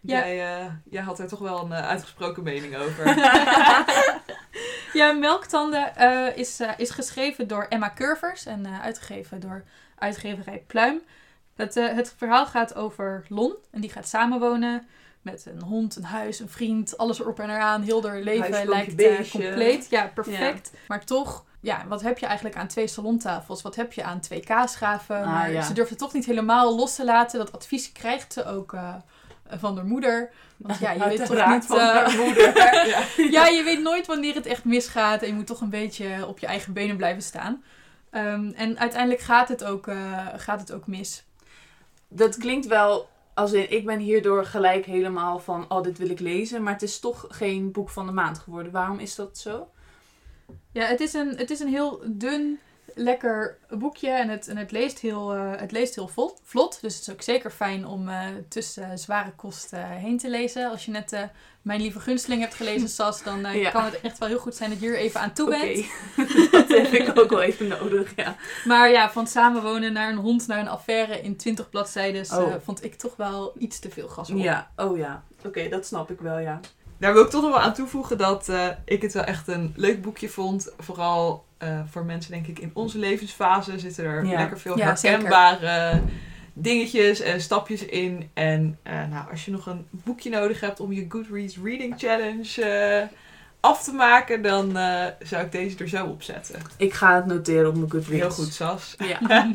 Ja. 0.01 0.19
Jij, 0.19 0.59
eh, 0.61 0.67
jij 0.91 1.03
had 1.03 1.19
er 1.19 1.29
toch 1.29 1.39
wel 1.39 1.65
een 1.65 1.73
uitgesproken 1.73 2.43
mening 2.43 2.77
over. 2.77 3.05
Ja, 4.93 5.13
Melktanden 5.13 5.97
eh, 5.97 6.37
is, 6.37 6.61
eh, 6.61 6.71
is 6.77 6.91
geschreven 6.91 7.49
door 7.49 7.67
Emma 7.69 7.93
Curvers 7.95 8.47
en 8.47 8.67
eh, 8.67 8.81
uitgegeven 8.81 9.41
door 9.41 9.65
uitgeverij 9.99 10.65
Pluim. 10.67 11.01
Het, 11.57 11.75
het 11.75 12.15
verhaal 12.17 12.47
gaat 12.47 12.75
over 12.75 13.25
Lon 13.29 13.55
en 13.71 13.81
die 13.81 13.91
gaat 13.91 14.09
samenwonen 14.09 14.87
met 15.23 15.47
een 15.47 15.63
hond, 15.63 15.97
een 15.97 16.05
huis, 16.05 16.41
een 16.41 16.49
vriend, 16.49 16.99
alles 16.99 17.21
erop 17.21 17.41
en 17.41 17.51
eraan. 17.51 17.83
Heel 17.83 18.07
haar 18.07 18.21
leven 18.21 18.69
lijkt 18.69 18.97
beestje. 18.97 19.39
compleet. 19.39 19.87
Ja, 19.91 20.11
perfect. 20.15 20.71
Maar 20.89 21.05
toch, 21.05 21.45
ja, 21.61 21.87
wat 21.89 22.03
heb 22.03 22.19
je 22.19 22.27
eigenlijk 22.27 22.57
aan 22.57 22.67
twee 22.67 22.87
salontafels? 22.87 23.63
Wat 23.63 23.77
heb 23.77 23.93
je 23.93 24.03
aan 24.03 24.21
twee 24.21 24.41
kaasgraven? 24.41 25.17
Ah, 25.17 25.33
maar 25.33 25.53
ja. 25.53 25.63
ze 25.63 25.73
durft 25.73 25.91
het 25.91 25.99
toch 25.99 26.13
niet 26.13 26.27
helemaal 26.27 26.77
los 26.77 26.95
te 26.95 27.05
laten. 27.05 27.39
Dat 27.39 27.53
advies 27.53 27.93
krijgt 27.93 28.33
ze 28.33 28.45
ook 28.45 28.77
van 29.59 29.77
haar 29.77 29.87
moeder. 29.87 30.31
Want 30.57 30.79
ja, 30.79 30.91
je 30.91 31.09
weet 31.09 31.27
toch 31.27 31.47
niet... 31.47 31.67
van 31.67 31.79
eh, 31.79 32.17
moeder. 32.17 32.57
ja. 32.87 33.03
ja, 33.31 33.47
je 33.47 33.63
weet 33.65 33.83
nooit 33.83 34.07
wanneer 34.07 34.35
het 34.35 34.47
echt 34.47 34.65
misgaat. 34.65 35.23
En 35.23 35.29
je 35.29 35.35
moet 35.35 35.47
toch 35.47 35.61
een 35.61 35.71
beetje 35.71 36.27
op 36.27 36.39
je 36.39 36.47
eigen 36.47 36.73
benen 36.73 36.97
blijven 36.97 37.23
staan. 37.23 37.63
Ehm, 38.11 38.51
en 38.51 38.79
uiteindelijk 38.79 39.21
gaat 39.21 39.49
het, 39.49 39.65
ook, 39.65 39.87
eh, 39.87 40.27
gaat 40.37 40.61
het 40.61 40.73
ook 40.73 40.87
mis. 40.87 41.25
Dat 42.09 42.37
klinkt 42.37 42.67
wel 42.67 43.09
als 43.35 43.53
in, 43.53 43.73
ik 43.73 43.87
ben 43.87 43.99
hierdoor 43.99 44.45
gelijk 44.45 44.85
helemaal 44.85 45.39
van, 45.39 45.65
oh, 45.69 45.83
dit 45.83 45.99
wil 45.99 46.11
ik 46.11 46.21
lezen. 46.21 46.63
Maar 46.63 46.73
het 46.73 46.83
is 46.83 46.99
toch 46.99 47.27
geen 47.29 47.73
boek 47.73 47.91
van 47.91 48.07
de 48.07 48.13
maand 48.13 48.39
geworden. 48.39 48.73
Waarom 48.73 48.99
is 48.99 49.15
dat 49.15 49.39
zo? 49.39 49.69
Ja, 50.73 50.85
het 50.85 51.01
is 51.01 51.13
een, 51.13 51.37
het 51.37 51.51
is 51.51 51.61
een 51.61 51.69
heel 51.69 52.03
dun, 52.07 52.59
lekker 52.95 53.59
boekje. 53.69 54.09
En 54.11 54.29
het, 54.29 54.49
en 54.49 54.57
het 54.57 54.71
leest 54.71 54.99
heel, 54.99 55.33
eh, 55.35 55.51
het 55.57 55.73
leest 55.73 55.95
heel 55.95 56.09
vlot, 56.09 56.41
vlot. 56.45 56.79
Dus 56.81 56.95
het 56.95 57.07
is 57.09 57.13
ook 57.15 57.23
zeker 57.23 57.51
fijn 57.51 57.87
om 57.87 58.09
eh, 58.09 58.27
tussen 58.49 58.99
zware 58.99 59.33
kost 59.37 59.73
eh, 59.73 59.81
heen 59.91 60.19
te 60.19 60.29
lezen. 60.31 60.71
Als 60.71 60.85
je 60.85 60.91
net 60.91 61.17
Mijn 61.63 61.81
Lieve 61.81 62.01
Gunsteling 62.01 62.41
hebt 62.43 62.55
gelezen, 62.55 62.89
Sas, 62.99 63.23
dan 63.23 63.59
Ja. 63.59 63.71
kan 63.71 63.85
het 63.85 64.01
echt 64.01 64.19
wel 64.19 64.29
heel 64.29 64.39
goed 64.39 64.55
zijn 64.55 64.71
dat 64.71 64.81
je 64.81 64.87
er 64.89 64.97
even 64.99 65.21
aan 65.21 65.33
toe 65.33 65.49
bent. 65.49 65.87
dat 66.53 66.69
heb 66.69 66.93
ik 66.93 67.19
ook 67.19 67.31
wel 67.31 67.43
even 67.43 67.69
nodig, 67.69 68.13
ja. 68.17 68.37
Maar 68.65 68.91
ja, 68.91 69.11
van 69.11 69.27
samenwonen 69.27 69.93
naar 69.93 70.11
een 70.11 70.17
hond, 70.19 70.47
naar 70.47 70.59
een 70.59 70.69
affaire 70.69 71.21
in 71.21 71.37
20 71.37 71.71
bladzijden 71.71 72.27
Oh. 72.33 72.55
vond 72.65 72.85
ik 72.85 72.95
toch 72.95 73.17
wel 73.17 73.53
iets 73.59 73.79
te 73.79 73.91
veel 73.91 74.09
gas 74.09 74.31
op. 74.31 74.37
Ja, 74.37 74.71
oh 74.77 74.97
ja. 74.97 75.23
Oké, 75.45 75.69
dat 75.69 75.87
snap 75.87 76.11
ik 76.11 76.21
wel, 76.21 76.39
ja. 76.39 76.61
Daar 77.03 77.13
wil 77.13 77.23
ik 77.25 77.31
toch 77.31 77.43
nog 77.43 77.51
wel 77.51 77.61
aan 77.61 77.75
toevoegen 77.75 78.19
dat 78.19 78.49
eh, 78.49 78.67
ik 78.85 79.03
het 79.03 79.13
wel 79.13 79.25
echt 79.25 79.49
een 79.49 79.73
leuk 79.77 80.03
boekje 80.03 80.29
vond. 80.29 80.73
Vooral 80.79 81.45
eh, 81.59 81.81
voor 81.91 82.05
mensen, 82.05 82.31
denk 82.33 82.47
ik, 82.47 82.59
in 82.59 82.71
onze 82.75 82.99
levensfase 82.99 83.79
zitten 83.79 84.05
er 84.05 84.25
Ja. 84.27 84.39
lekker 84.39 84.59
veel 84.61 84.79
Ja, 84.79 84.97
zeker. 84.97 85.11
herkenbare 85.19 86.01
dingetjes 86.53 87.21
en 87.21 87.41
stapjes 87.41 87.85
in. 87.85 88.31
En 88.35 88.79
eh, 88.83 88.93
nou, 89.11 89.31
als 89.31 89.45
je 89.45 89.51
nog 89.51 89.67
een 89.67 89.87
boekje 89.91 90.31
nodig 90.31 90.61
hebt 90.61 90.81
om 90.81 90.93
je 90.93 91.07
Goodreads 91.09 91.57
Reading 91.65 91.95
Challenge 91.99 93.09
af 93.61 93.83
te 93.85 93.93
maken, 93.93 94.43
dan 94.43 94.73
zou 95.23 95.45
ik 95.45 95.53
deze 95.53 95.79
er 95.79 95.89
zo 95.89 96.07
op 96.07 96.23
zetten. 96.23 96.61
Ik 96.77 96.93
ga 96.95 97.15
het 97.15 97.27
noteren 97.27 97.69
op 97.69 97.77
mijn 97.77 97.91
Goodreads. 97.91 98.37
Heel 98.37 98.45
goed, 98.45 98.55
Sas. 98.55 98.95
Ja. 98.99 99.21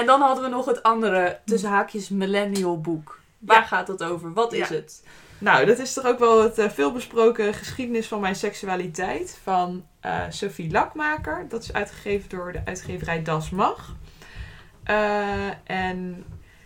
en 0.00 0.06
dan 0.06 0.20
hadden 0.20 0.44
we 0.44 0.50
nog 0.50 0.66
het 0.66 0.82
andere, 0.82 1.38
tussen 1.44 1.68
haakjes, 1.70 2.08
millennial 2.08 2.80
boek. 2.80 3.20
Waar 3.38 3.56
Ja. 3.60 3.62
gaat 3.66 3.88
het 3.88 4.02
over? 4.02 4.32
Wat 4.32 4.52
is 4.52 4.68
het? 4.68 5.02
Nou, 5.44 5.66
dat 5.66 5.78
is 5.78 5.92
toch 5.92 6.04
ook 6.04 6.18
wel 6.18 6.42
het 6.42 6.58
eh, 6.58 6.70
veelbesproken 6.70 7.54
geschiedenis 7.54 8.06
van 8.06 8.20
mijn 8.20 8.36
seksualiteit 8.36 9.38
van 9.42 9.86
eh, 10.00 10.20
Sophie 10.28 10.70
Lakmaker. 10.70 11.46
Dat 11.48 11.62
is 11.62 11.72
uitgegeven 11.72 12.28
door 12.28 12.52
de 12.52 12.60
uitgeverij 12.64 13.22
Das 13.22 13.50
Mag. 13.50 13.96
Eh, 14.84 15.48
en 15.64 16.24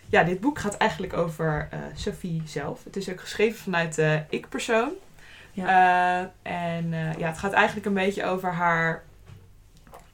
ja, 0.09 0.23
dit 0.25 0.41
boek 0.41 0.59
gaat 0.59 0.77
eigenlijk 0.77 1.13
over 1.13 1.69
Sophie 1.95 2.43
zelf. 2.47 2.85
Het 2.85 2.97
is 2.97 3.11
ook 3.11 3.21
geschreven 3.21 3.59
vanuit 3.59 3.95
de 3.95 4.23
ik-persoon. 4.29 4.91
En 6.43 6.91
ja, 7.19 7.29
het 7.29 7.39
gaat 7.39 7.53
eigenlijk 7.53 7.87
een 7.87 7.95
beetje 7.95 8.25
over 8.25 8.53
haar... 8.53 9.03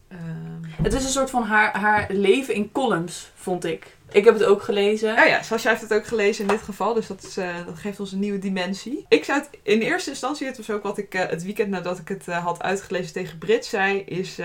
ehm, 0.09 0.83
Het 0.83 0.93
is 0.93 1.05
een 1.05 1.11
soort 1.11 1.31
van 1.31 1.43
haar, 1.43 1.79
haar 1.79 2.07
leven 2.09 2.55
in 2.55 2.73
columns, 2.73 3.31
vond 3.35 3.65
ik. 3.65 3.97
Ik 4.15 4.25
heb 4.25 4.35
het 4.35 4.45
ook 4.45 4.63
gelezen. 4.63 5.19
Oh 5.19 5.27
ja, 5.27 5.43
Sascha 5.43 5.69
heeft 5.71 5.81
het 5.83 5.93
ook 5.95 6.07
gelezen 6.07 6.43
in 6.45 6.51
dit 6.51 6.63
geval, 6.63 6.95
dus 6.95 7.07
dat, 7.07 7.23
is, 7.23 7.37
eh, 7.37 7.49
dat 7.67 7.79
geeft 7.79 8.01
ons 8.01 8.13
een 8.13 8.19
nieuwe 8.19 8.39
dimensie. 8.39 9.05
Ik 9.09 9.25
zou 9.25 9.39
het 9.41 9.49
in 9.63 9.81
eerste 9.81 10.11
instantie, 10.11 10.47
het 10.47 10.57
was 10.57 10.71
ook 10.71 10.83
wat 10.83 10.99
ik 10.99 11.15
eh, 11.15 11.29
het 11.29 11.43
weekend 11.45 11.69
nadat 11.71 11.99
ik 11.99 12.09
het 12.09 12.29
eh, 12.29 12.45
had 12.45 12.63
uitgelezen 12.63 13.13
tegen 13.13 13.39
Brit 13.39 13.65
zei, 13.65 13.99
is 13.99 14.37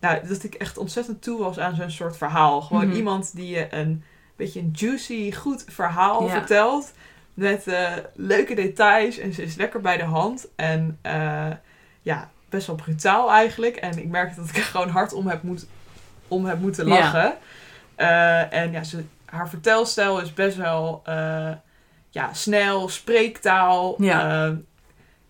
nou, 0.00 0.26
dat 0.28 0.42
ik 0.42 0.54
echt 0.54 0.78
ontzettend 0.78 1.22
toe 1.22 1.38
was 1.38 1.58
aan 1.58 1.74
zo'n 1.74 1.90
soort 1.90 2.16
verhaal. 2.16 2.60
Gewoon 2.60 2.86
Mhm. 2.86 2.96
iemand 2.96 3.34
die 3.36 3.48
je 3.54 3.66
een 3.70 4.04
beetje 4.36 4.60
een 4.60 4.70
juicy, 4.74 5.32
goed 5.32 5.64
verhaal 5.68 6.24
Ja. 6.26 6.30
vertelt. 6.30 6.92
Met 7.34 7.64
leuke 8.14 8.54
details 8.54 9.18
en 9.18 9.32
ze 9.32 9.42
is 9.42 9.54
lekker 9.54 9.80
bij 9.80 9.96
de 9.96 10.04
hand. 10.04 10.46
En 10.56 10.98
ja, 12.02 12.30
best 12.48 12.66
wel 12.66 12.76
brutaal 12.76 13.30
eigenlijk. 13.30 13.76
En 13.76 13.98
ik 13.98 14.08
merkte 14.08 14.40
dat 14.40 14.48
ik 14.48 14.56
er 14.56 14.62
gewoon 14.62 14.88
hard 14.88 15.12
om 15.12 15.26
heb, 15.26 15.42
moet, 15.42 15.66
om 16.28 16.44
heb 16.44 16.58
moeten 16.60 16.86
Ja. 16.86 17.36
Eh, 17.94 18.52
en 18.52 18.72
ja, 18.72 18.82
ze, 18.84 19.04
haar 19.24 19.48
vertelstijl 19.48 20.20
is 20.20 20.34
best 20.34 20.56
wel 20.56 21.00
eh, 21.04 21.50
ja, 22.10 22.32
snel, 22.34 22.88
spreektaal. 22.88 23.94
Ja. 24.02 24.46
Eh, 24.46 24.52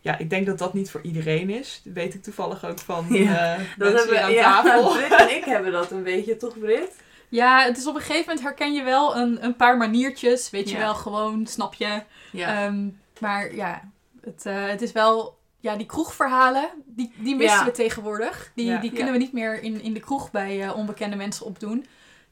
ja, 0.00 0.18
ik 0.18 0.30
denk 0.30 0.46
dat 0.46 0.58
dat 0.58 0.74
niet 0.74 0.90
voor 0.90 1.00
iedereen 1.02 1.50
is. 1.50 1.80
Dat 1.84 1.94
weet 1.94 2.14
ik 2.14 2.22
toevallig 2.22 2.64
ook 2.64 2.78
van 2.78 3.06
Ja, 3.08 3.54
eh 3.54 3.58
Dat 3.78 3.92
mensen 3.92 3.94
hebben 3.96 4.16
hier 4.16 4.24
aan 4.24 4.32
ja, 4.32 4.62
tafel. 4.62 4.90
Brit 4.96 5.12
en 5.12 5.36
ik 5.36 5.44
hebben 5.44 5.72
dat 5.72 5.90
een 5.90 6.02
beetje, 6.02 6.36
toch 6.36 6.58
Brit? 6.58 6.90
Ja, 7.28 7.62
het 7.64 7.76
is 7.76 7.86
op 7.86 7.94
een 7.94 8.00
gegeven 8.00 8.24
moment 8.26 8.40
herken 8.42 8.72
je 8.72 8.82
wel 8.82 9.16
een, 9.16 9.44
een 9.44 9.56
paar 9.56 9.76
maniertjes. 9.76 10.50
Weet 10.50 10.68
je 10.70 10.76
Ja. 10.76 10.82
wel, 10.82 10.94
gewoon, 10.94 11.46
snap 11.46 11.74
je. 11.74 12.02
Ja. 12.32 12.64
Ehm, 12.64 12.88
maar 13.20 13.54
ja, 13.54 13.80
het, 14.20 14.46
eh, 14.46 14.66
het 14.66 14.82
is 14.82 14.92
wel... 14.92 15.40
Ja, 15.60 15.76
die 15.76 15.86
kroegverhalen, 15.86 16.68
die, 16.86 17.12
die 17.18 17.36
missen 17.36 17.58
Ja. 17.58 17.64
we 17.64 17.70
tegenwoordig. 17.70 18.50
Die, 18.54 18.66
Ja. 18.66 18.78
die 18.80 18.90
kunnen 18.90 19.06
Ja. 19.06 19.12
we 19.12 19.18
niet 19.18 19.32
meer 19.32 19.62
in, 19.62 19.82
in 19.82 19.92
de 19.92 20.00
kroeg 20.00 20.30
bij 20.30 20.62
eh, 20.62 20.76
onbekende 20.76 21.16
mensen 21.16 21.46
opdoen. 21.46 21.86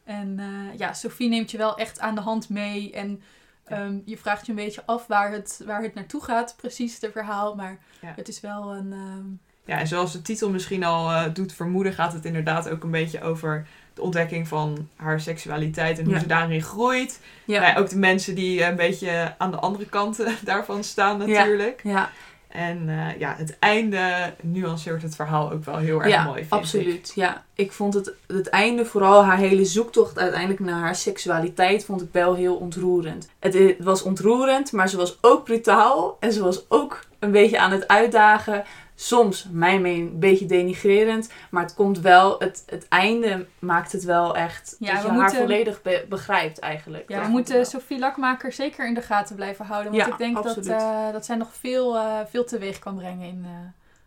En 0.05 0.39
eh, 0.39 0.79
ja, 0.79 0.93
Sophie 0.93 1.29
neemt 1.29 1.51
je 1.51 1.59
wel 1.59 1.77
echt 1.77 2.01
aan 2.01 2.15
de 2.15 2.21
hand 2.21 2.49
mee. 2.49 2.93
En 2.93 3.23
Ja. 3.69 3.77
Ehm, 3.77 3.99
je 4.05 4.19
vraagt 4.19 4.47
je 4.47 4.53
een 4.53 4.59
beetje 4.65 4.83
af 4.87 5.07
waar 5.07 5.33
het, 5.33 5.63
waar 5.67 5.83
het 5.83 5.95
naartoe 5.95 6.25
gaat, 6.25 6.55
precies, 6.57 6.99
de 6.99 7.11
verhaal. 7.11 7.55
Maar 7.55 7.79
Ja. 8.01 8.13
het 8.17 8.29
is 8.29 8.41
wel 8.41 8.75
een... 8.75 8.93
ehm, 8.93 9.25
Ja, 9.65 9.79
en 9.79 9.87
zoals 9.87 10.13
de 10.13 10.23
titel 10.23 10.51
misschien 10.51 10.85
al 10.85 11.11
eh, 11.11 11.25
doet 11.35 11.53
vermoeden, 11.53 11.93
gaat 11.93 12.13
het 12.13 12.25
inderdaad 12.25 12.69
ook 12.69 12.83
een 12.85 12.91
beetje 12.91 13.23
over 13.23 13.67
de 13.95 14.03
ontdekking 14.03 14.49
van 14.49 14.89
haar 14.97 15.21
seksualiteit 15.21 15.99
en 15.99 16.05
hoe 16.05 16.15
Ja. 16.15 16.21
ze 16.21 16.27
daarin 16.27 16.63
groeit. 16.63 17.21
Ja. 17.45 17.61
Nou 17.61 17.73
ja, 17.73 17.79
ook 17.79 17.89
de 17.89 17.99
mensen 17.99 18.35
die 18.35 18.65
een 18.65 18.77
beetje 18.77 19.35
aan 19.39 19.51
de 19.51 19.57
andere 19.57 19.87
kanten 19.87 20.35
daarvan 20.45 20.85
staan 20.85 21.19
natuurlijk. 21.19 21.81
ja. 21.83 22.11
En 22.51 22.89
eh, 22.89 23.19
ja, 23.19 23.35
het 23.39 23.59
einde 23.59 24.35
nuanceert 24.43 25.03
het 25.03 25.15
verhaal 25.15 25.51
ook 25.53 25.65
wel 25.65 25.77
heel 25.77 25.99
erg 26.03 26.09
ja, 26.13 26.25
mooi, 26.25 26.39
vind 26.39 26.51
absoluut. 26.53 27.09
ik. 27.09 27.15
Ja, 27.15 27.45
ik 27.55 27.73
vond 27.73 27.95
het, 27.95 28.13
het 28.27 28.49
einde, 28.49 28.85
vooral 28.85 29.25
haar 29.25 29.37
hele 29.39 29.65
zoektocht 29.65 30.19
uiteindelijk 30.19 30.61
naar 30.61 30.81
haar 30.81 30.95
seksualiteit, 30.97 31.85
vond 31.85 32.03
ik 32.03 32.09
wel 32.13 32.35
heel 32.35 32.57
ontroerend. 32.57 33.29
Het, 33.39 33.55
i- 33.55 33.77
was 33.79 34.03
ontroerend, 34.03 34.73
maar 34.73 34.89
ze 34.89 34.97
was 34.97 35.19
ook 35.21 35.45
brutaal 35.45 36.17
en 36.21 36.33
ze 36.33 36.43
was 36.43 36.65
ook 36.69 37.01
een 37.19 37.31
beetje 37.33 37.59
aan 37.59 37.71
het 37.73 37.89
uitdagen. 37.89 38.65
Soms, 39.03 39.47
mijn 39.51 39.81
mening, 39.81 40.11
een 40.11 40.19
beetje 40.19 40.47
denigrerend, 40.47 41.31
maar 41.51 41.63
het 41.63 41.75
komt 41.75 41.99
wel, 42.01 42.39
het, 42.39 42.63
het 42.67 42.89
einde 42.89 43.47
maakt 43.59 43.93
het 43.93 44.05
wel 44.05 44.37
echt 44.37 44.77
Ja, 44.79 44.87
dat 44.93 44.97
je 44.97 45.03
we 45.03 45.09
haar 45.13 45.21
moeten- 45.23 45.39
volledig 45.39 45.83
be- 45.83 46.07
begrijpt 46.09 46.59
eigenlijk. 46.59 47.09
Ja, 47.09 47.17
Dat 47.17 47.27
we 47.27 47.31
moeten 47.33 47.55
wel. 47.55 47.65
Sophie 47.65 47.99
Lakmaker 47.99 48.53
zeker 48.53 48.87
in 48.87 48.95
de 48.95 49.03
gaten 49.03 49.37
blijven 49.37 49.65
houden. 49.65 49.93
Want 49.93 50.05
Ja, 50.05 50.13
ik 50.13 50.19
denk 50.19 50.43
dat, 50.43 50.67
eh, 50.67 51.13
dat 51.13 51.25
zij 51.25 51.37
nog 51.37 51.55
veel, 51.55 51.97
eh, 51.97 52.19
veel 52.31 52.45
teweeg 52.45 52.79
kan 52.79 52.97
brengen 52.97 53.27
in 53.29 53.43
eh, 53.45 53.51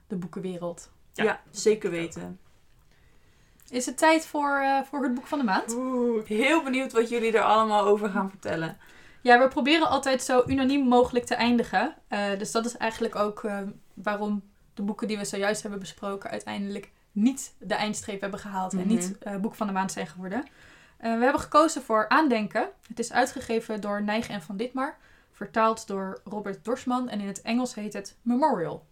de 0.08 0.16
boekenwereld. 0.16 0.90
Ja. 1.14 1.24
Ja, 1.24 1.40
zeker 1.52 1.90
weten. 1.90 2.40
Is 3.70 3.86
het 3.86 3.98
tijd 3.98 4.26
voor, 4.26 4.58
eh, 4.64 4.78
voor 4.90 5.04
het 5.04 5.14
boek 5.14 5.28
van 5.28 5.38
de 5.40 5.46
maand? 5.46 5.74
Oeh, 5.76 6.26
heel 6.26 6.64
benieuwd 6.64 6.92
wat 6.92 7.10
jullie 7.10 7.32
er 7.38 7.44
allemaal 7.44 7.86
over 7.86 8.10
gaan 8.10 8.30
vertellen. 8.30 8.78
Ja, 9.22 9.40
we 9.40 9.48
proberen 9.48 9.90
altijd 9.90 10.24
zo 10.24 10.44
unaniem 10.48 10.88
mogelijk 10.88 11.26
te 11.26 11.36
eindigen. 11.36 11.96
Eh, 12.08 12.20
dus 12.38 12.52
dat 12.52 12.66
is 12.66 12.78
eigenlijk 12.78 13.16
ook 13.16 13.44
eh, 13.44 13.58
waarom 13.94 14.52
de 14.74 14.82
boeken 14.82 15.08
die 15.08 15.18
we 15.18 15.26
zojuist 15.26 15.62
hebben 15.62 15.80
besproken 15.80 16.30
uiteindelijk 16.30 16.92
niet 17.14 17.54
de 17.60 17.74
eindstreep 17.74 18.22
hebben 18.22 18.40
gehaald 18.40 18.74
en 18.74 18.88
niet 18.88 19.18
eh, 19.18 19.36
boek 19.36 19.56
van 19.56 19.68
de 19.68 19.74
maand 19.74 19.92
zijn 19.92 20.08
geworden. 20.08 20.44
Eh, 20.98 21.18
we 21.18 21.24
hebben 21.24 21.42
gekozen 21.42 21.82
voor 21.82 22.10
Aandenken. 22.10 22.70
Het 22.88 23.00
is 23.00 23.12
uitgegeven 23.12 23.82
door 23.82 24.04
Nijgen 24.04 24.34
en 24.34 24.42
Van 24.42 24.58
Ditmar, 24.58 24.98
vertaald 25.32 25.88
door 25.88 26.22
Robert 26.24 26.66
Dorsman 26.66 27.10
en 27.10 27.20
in 27.20 27.28
het 27.28 27.42
Engels 27.42 27.76
heet 27.76 27.94
het 27.94 28.18
Memorial. 28.22 28.86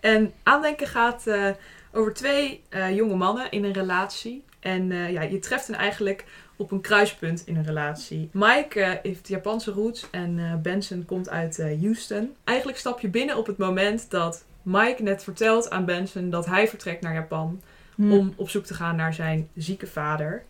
En 0.00 0.32
aandenken 0.42 0.86
gaat 0.86 1.26
eh, 1.26 1.50
over 1.92 2.14
twee 2.14 2.62
jonge 2.92 3.14
mannen 3.14 3.50
in 3.50 3.64
een 3.64 3.72
relatie. 3.72 4.44
En 4.60 4.92
ja, 4.92 5.22
je 5.22 5.38
treft 5.38 5.66
hen 5.66 5.76
eigenlijk 5.76 6.24
op 6.56 6.70
een 6.70 6.80
kruispunt 6.80 7.46
in 7.46 7.56
een 7.56 7.64
relatie. 7.64 8.30
Mike 8.32 9.00
heeft 9.02 9.28
Japanse 9.28 9.70
roots 9.70 10.10
en 10.10 10.60
Benson 10.62 11.04
komt 11.04 11.28
uit 11.28 11.56
Houston. 11.80 12.34
Eigenlijk 12.44 12.78
stap 12.78 13.00
je 13.00 13.08
binnen 13.08 13.36
op 13.36 13.46
het 13.46 13.58
moment 13.58 14.10
dat 14.10 14.44
Mike 14.66 15.02
net 15.02 15.22
vertelt 15.22 15.70
aan 15.70 15.84
Benson 15.84 16.30
dat 16.30 16.46
hij 16.46 16.68
vertrekt 16.68 17.02
naar 17.02 17.14
Japan 17.14 17.62
om 17.98 18.32
op 18.36 18.48
zoek 18.48 18.64
te 18.64 18.74
gaan 18.74 18.96
naar 18.96 19.14
zijn 19.14 19.48
zieke 19.54 19.86
vader. 19.86 20.44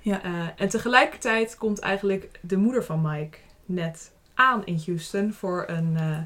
Ja. 0.00 0.22
Eh, 0.22 0.30
en 0.56 0.68
tegelijkertijd 0.68 1.56
komt 1.56 1.78
eigenlijk 1.78 2.30
de 2.40 2.56
moeder 2.56 2.84
van 2.84 3.00
Mike 3.02 3.38
net 3.64 4.12
aan 4.34 4.64
in 4.64 4.82
Houston 4.86 5.32
voor 5.32 5.64
een, 5.66 5.96
eh, 5.96 6.18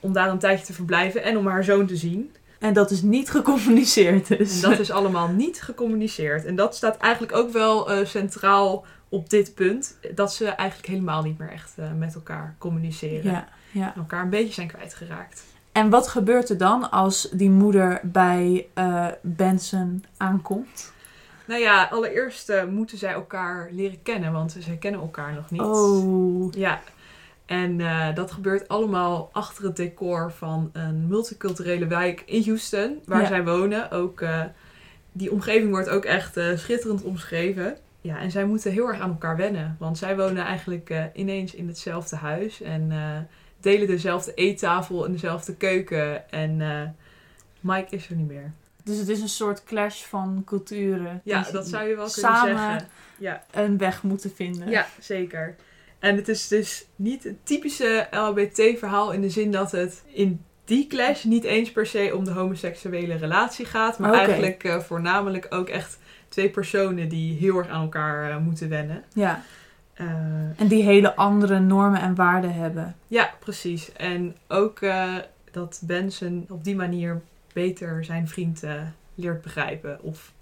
om 0.00 0.12
daar 0.12 0.28
een 0.28 0.38
tijdje 0.38 0.64
te 0.66 0.72
verblijven 0.72 1.22
en 1.22 1.36
om 1.36 1.46
haar 1.46 1.64
zoon 1.64 1.86
te 1.86 1.96
zien. 1.96 2.34
En 2.58 2.72
dat 2.72 2.90
is 2.90 3.02
niet 3.02 3.30
gecommuniceerd 3.30 4.28
dus. 4.38 4.62
En 4.62 4.70
dat 4.70 4.78
is 4.78 4.90
allemaal 4.90 5.28
niet 5.28 5.62
gecommuniceerd. 5.62 6.44
En 6.44 6.56
dat 6.56 6.76
staat 6.76 6.96
eigenlijk 6.96 7.36
ook 7.36 7.50
wel 7.50 7.90
eh, 7.90 8.06
centraal 8.06 8.84
op 9.08 9.30
dit 9.30 9.54
punt. 9.54 9.98
Dat 10.14 10.34
ze 10.34 10.48
eigenlijk 10.48 10.88
helemaal 10.88 11.22
niet 11.22 11.38
meer 11.38 11.50
echt 11.50 11.76
met 11.96 12.14
elkaar 12.14 12.54
communiceren. 12.58 13.30
ja, 13.30 13.48
ja. 13.70 13.94
En 13.94 14.00
elkaar 14.00 14.22
een 14.22 14.30
beetje 14.30 14.54
zijn 14.54 14.68
kwijtgeraakt. 14.68 15.44
En 15.74 15.90
wat 15.90 16.08
gebeurt 16.08 16.48
er 16.48 16.58
dan 16.58 16.90
als 16.90 17.28
die 17.32 17.50
moeder 17.50 18.00
bij 18.02 18.66
eh, 18.74 19.06
Benson 19.22 20.04
aankomt? 20.16 20.92
Nou 21.46 21.60
ja, 21.60 21.88
allereerst 21.90 22.48
eh, 22.48 22.64
moeten 22.64 22.98
zij 22.98 23.12
elkaar 23.12 23.68
leren 23.70 24.02
kennen. 24.02 24.32
Want 24.32 24.56
zij 24.58 24.76
kennen 24.76 25.00
elkaar 25.00 25.32
nog 25.32 25.50
niet. 25.50 25.60
Oh. 25.60 26.52
Ja. 26.52 26.80
En 27.46 27.80
eh, 27.80 28.14
dat 28.14 28.32
gebeurt 28.32 28.68
allemaal 28.68 29.28
achter 29.32 29.64
het 29.64 29.76
decor 29.76 30.32
van 30.32 30.70
een 30.72 31.06
multiculturele 31.06 31.86
wijk 31.86 32.22
in 32.26 32.42
Houston, 32.44 33.00
waar 33.04 33.20
Ja. 33.20 33.26
zij 33.26 33.44
wonen. 33.44 33.90
Ook 33.90 34.24
die 35.12 35.32
omgeving 35.32 35.70
wordt 35.70 35.88
ook 35.88 36.04
echt 36.04 36.40
schitterend 36.54 37.02
omschreven. 37.02 37.76
Ja, 38.00 38.18
en 38.18 38.30
zij 38.30 38.44
moeten 38.44 38.72
heel 38.72 38.88
erg 38.88 39.00
aan 39.00 39.10
elkaar 39.10 39.36
wennen, 39.36 39.76
want 39.78 39.98
zij 39.98 40.16
wonen 40.16 40.44
eigenlijk 40.44 41.10
ineens 41.14 41.54
in 41.54 41.68
hetzelfde 41.68 42.16
huis 42.16 42.62
en 42.62 42.92
delen 43.64 43.86
dezelfde 43.86 44.34
eettafel 44.34 45.04
en 45.04 45.12
dezelfde 45.12 45.56
keuken. 45.56 46.30
En 46.30 46.60
eh, 46.60 46.82
Mike 47.60 47.96
is 47.96 48.08
er 48.08 48.16
niet 48.16 48.28
meer. 48.28 48.52
Dus 48.84 48.98
het 48.98 49.08
is 49.08 49.20
een 49.20 49.28
soort 49.28 49.64
clash 49.64 50.02
van 50.02 50.42
culturen. 50.46 51.20
Ja, 51.24 51.46
dat 51.52 51.68
zou 51.68 51.88
je 51.88 51.96
wel 51.96 52.10
kunnen 52.10 52.40
zeggen. 52.40 52.88
Ja. 53.18 53.44
een 53.50 53.78
weg 53.78 54.02
moeten 54.02 54.32
vinden. 54.34 54.70
Ja, 54.70 54.86
zeker. 55.00 55.56
En 55.98 56.16
het 56.16 56.28
is 56.28 56.48
dus 56.48 56.86
niet 56.96 57.24
het 57.24 57.46
typische 57.46 58.06
LHBT-verhaal 58.10 59.12
in 59.12 59.20
de 59.20 59.30
zin 59.30 59.50
dat 59.50 59.72
het 59.72 60.02
in 60.06 60.44
die 60.64 60.86
clash 60.86 61.24
niet 61.24 61.44
eens 61.44 61.72
per 61.72 61.86
se 61.86 62.12
om 62.14 62.24
de 62.24 62.30
homoseksuele 62.30 63.14
relatie 63.14 63.64
gaat, 63.64 63.98
maar 63.98 64.12
eigenlijk 64.12 64.64
eh, 64.64 64.78
voornamelijk 64.78 65.46
ook 65.50 65.68
echt 65.68 65.98
twee 66.28 66.50
personen 66.50 67.08
die 67.08 67.38
heel 67.38 67.58
erg 67.58 67.68
aan 67.68 67.82
elkaar 67.82 68.30
eh, 68.30 68.38
moeten 68.38 68.68
wennen. 68.68 69.04
Ja. 69.12 69.42
Eh, 69.94 70.06
En 70.60 70.66
die 70.68 70.82
hele 70.82 71.16
andere 71.16 71.58
normen 71.60 72.00
en 72.00 72.14
waarden 72.14 72.54
hebben. 72.54 72.96
ja, 73.06 73.30
precies. 73.38 73.92
En 73.92 74.36
ook 74.48 74.80
eh, 74.80 75.14
dat 75.50 75.80
Benson 75.84 76.46
op 76.48 76.64
die 76.64 76.76
manier 76.76 77.20
beter 77.52 78.04
zijn 78.04 78.28
vriend 78.28 78.62
eh, 78.62 78.72
leert 79.14 79.42
begrijpen 79.42 80.02
of 80.02 80.32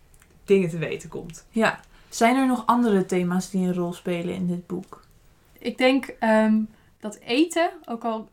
dingen 0.45 0.69
te 0.69 0.79
weten 0.79 1.09
komt. 1.09 1.47
Ja. 1.51 1.81
Zijn 2.09 2.37
er 2.37 2.47
nog 2.47 2.67
andere 2.67 3.07
thema's 3.07 3.51
die 3.51 3.67
een 3.67 3.75
rol 3.75 3.93
spelen 3.93 4.35
in 4.35 4.47
dit 4.47 4.67
boek? 4.67 5.05
Ik 5.59 5.79
denk 5.79 6.07
ehm, 6.19 6.61
dat 7.01 7.19
eten, 7.19 7.71
ook 7.85 8.05
al 8.05 8.29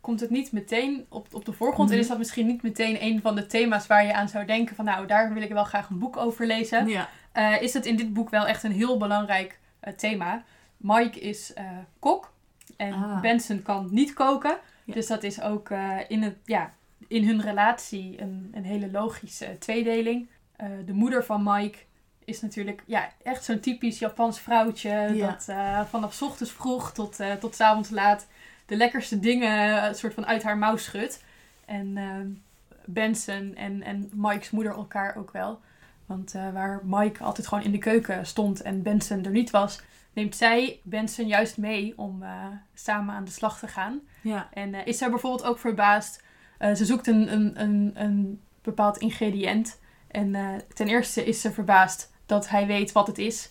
komt 0.00 0.20
het 0.20 0.30
niet 0.30 0.52
meteen 0.52 1.06
op, 1.08 1.26
op 1.32 1.44
de 1.44 1.52
voorgrond, 1.52 1.88
Mhm. 1.88 1.96
en 1.96 2.02
is 2.04 2.08
dat 2.10 2.18
misschien 2.18 2.46
niet 2.46 2.62
meteen 2.62 3.02
een 3.04 3.20
van 3.20 3.34
de 3.34 3.46
thema's 3.46 3.86
waar 3.86 4.04
je 4.06 4.14
aan 4.14 4.28
zou 4.28 4.44
denken 4.46 4.76
van 4.76 4.84
nou, 4.84 5.06
daar 5.06 5.32
wil 5.34 5.42
ik 5.42 5.52
wel 5.52 5.64
graag 5.64 5.88
een 5.88 5.98
boek 5.98 6.16
over 6.16 6.46
lezen. 6.46 6.88
Ja. 6.88 7.08
eh, 7.32 7.62
is 7.62 7.74
het 7.74 7.86
in 7.86 7.96
dit 7.96 8.12
boek 8.12 8.30
wel 8.30 8.46
echt 8.46 8.62
een 8.62 8.72
heel 8.72 8.96
belangrijk 8.98 9.58
thema. 9.96 10.42
Mike 10.80 11.20
is 11.20 11.52
eh, 11.52 11.64
kok 11.98 12.32
en 12.76 12.92
Ah. 12.92 13.20
Benson 13.20 13.62
kan 13.62 13.88
niet 13.90 14.12
koken. 14.12 14.58
Ja. 14.84 14.94
Dus 14.94 15.06
dat 15.06 15.22
is 15.22 15.40
ook 15.40 15.70
eh, 15.70 15.96
in, 16.08 16.22
het, 16.22 16.36
ja, 16.44 16.72
in 17.08 17.26
hun 17.26 17.40
relatie 17.40 18.20
een, 18.20 18.50
een 18.54 18.64
hele 18.64 18.90
logische 18.90 19.56
tweedeling. 19.58 20.28
Eh, 20.56 20.68
de 20.86 20.92
moeder 20.92 21.24
van 21.24 21.42
Mike 21.42 21.78
is 22.24 22.40
natuurlijk 22.40 22.82
ja, 22.86 23.08
echt 23.22 23.44
zo'n 23.44 23.60
typisch 23.60 23.98
Japans 23.98 24.40
vrouwtje. 24.40 24.90
Ja. 24.90 25.26
Dat 25.26 25.44
vanaf 25.88 26.22
ochtends 26.22 26.52
vroeg 26.52 26.92
tot, 26.92 27.18
tot 27.40 27.54
's 27.54 27.60
avonds 27.60 27.90
laat 27.90 28.26
de 28.66 28.76
lekkerste 28.76 29.18
dingen 29.18 29.94
soort 29.94 30.14
van 30.14 30.26
uit 30.26 30.42
haar 30.42 30.58
mouw 30.58 30.76
schudt. 30.76 31.24
En 31.64 32.42
Benson 32.84 33.54
en, 33.54 33.82
en 33.82 34.10
Mike's 34.14 34.50
moeder 34.50 34.72
elkaar 34.72 35.16
ook 35.16 35.30
wel. 35.30 35.60
Want 36.06 36.32
waar 36.32 36.80
Mike 36.84 37.24
altijd 37.24 37.46
gewoon 37.46 37.64
in 37.64 37.72
de 37.72 37.78
keuken 37.78 38.26
stond 38.26 38.62
en 38.62 38.82
Benson 38.82 39.24
er 39.24 39.30
niet 39.30 39.50
was, 39.50 39.80
neemt 40.12 40.36
zij 40.36 40.80
Benson 40.82 41.26
juist 41.26 41.56
mee 41.56 41.92
om 41.96 42.22
eh, 42.22 42.44
samen 42.74 43.14
aan 43.14 43.24
de 43.24 43.30
slag 43.30 43.58
te 43.58 43.66
gaan. 43.68 44.00
Ja. 44.22 44.48
En 44.52 44.74
eh, 44.74 44.86
is 44.86 44.98
zij 44.98 45.10
bijvoorbeeld 45.10 45.44
ook 45.44 45.58
verbaasd. 45.58 46.22
eh, 46.58 46.74
ze 46.74 46.84
zoekt 46.84 47.06
een, 47.06 47.32
een, 47.32 47.60
een, 47.60 47.90
een 47.94 48.40
bepaald 48.62 48.98
ingrediënt. 48.98 49.78
En 50.10 50.36
ten 50.74 50.88
eerste 50.88 51.24
is 51.24 51.40
ze 51.40 51.52
verbaasd 51.52 52.12
dat 52.26 52.48
hij 52.48 52.66
weet 52.66 52.92
wat 52.92 53.06
het 53.06 53.18
is. 53.18 53.50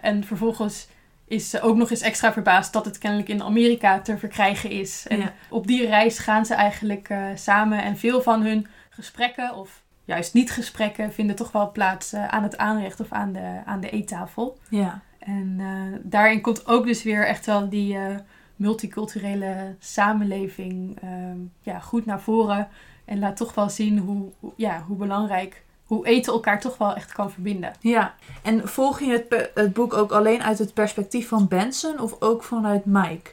En 0.00 0.24
vervolgens 0.24 0.88
is 1.24 1.50
ze 1.50 1.60
ook 1.60 1.76
nog 1.76 1.90
eens 1.90 2.00
extra 2.00 2.32
verbaasd 2.32 2.72
dat 2.72 2.84
het 2.84 2.98
kennelijk 2.98 3.28
in 3.28 3.42
Amerika 3.42 4.00
te 4.00 4.18
verkrijgen 4.18 4.70
is. 4.70 5.06
En 5.06 5.18
Ja. 5.18 5.32
op 5.50 5.66
die 5.66 5.86
reis 5.86 6.18
gaan 6.18 6.46
ze 6.46 6.54
eigenlijk 6.54 7.14
samen. 7.34 7.82
En 7.82 7.96
veel 7.96 8.22
van 8.22 8.42
hun 8.42 8.66
gesprekken, 8.90 9.54
of 9.54 9.82
juist 10.04 10.34
niet 10.34 10.50
gesprekken, 10.50 11.12
vinden 11.12 11.36
toch 11.36 11.52
wel 11.52 11.72
plaats 11.72 12.14
aan 12.14 12.42
het 12.42 12.56
aanrecht 12.56 13.00
of 13.00 13.12
aan 13.12 13.32
de, 13.32 13.60
aan 13.64 13.80
de 13.80 13.90
eettafel. 13.90 14.58
Ja. 14.68 15.00
En 15.26 15.56
eh, 15.58 15.98
daarin 16.02 16.40
komt 16.40 16.66
ook 16.66 16.86
dus 16.86 17.02
weer 17.02 17.26
echt 17.26 17.46
wel 17.46 17.68
die 17.68 17.96
eh, 17.96 18.16
multiculturele 18.56 19.74
samenleving 19.78 20.98
ehm, 21.02 21.38
ja, 21.62 21.78
goed 21.78 22.06
naar 22.06 22.20
voren. 22.20 22.68
En 23.04 23.18
laat 23.18 23.36
toch 23.36 23.54
wel 23.54 23.70
zien 23.70 23.98
hoe, 23.98 24.28
ja, 24.56 24.82
hoe 24.86 24.96
belangrijk, 24.96 25.64
hoe 25.84 26.06
eten 26.06 26.32
elkaar 26.32 26.60
toch 26.60 26.78
wel 26.78 26.94
echt 26.94 27.12
kan 27.12 27.30
verbinden. 27.30 27.72
Ja. 27.80 28.14
En 28.42 28.68
volg 28.68 29.00
je 29.00 29.10
het, 29.10 29.50
het 29.54 29.72
boek 29.72 29.94
ook 29.94 30.12
alleen 30.12 30.42
uit 30.42 30.58
het 30.58 30.74
perspectief 30.74 31.28
van 31.28 31.48
Benson 31.48 32.00
of 32.00 32.16
ook 32.20 32.42
vanuit 32.42 32.84
Mike? 32.84 33.30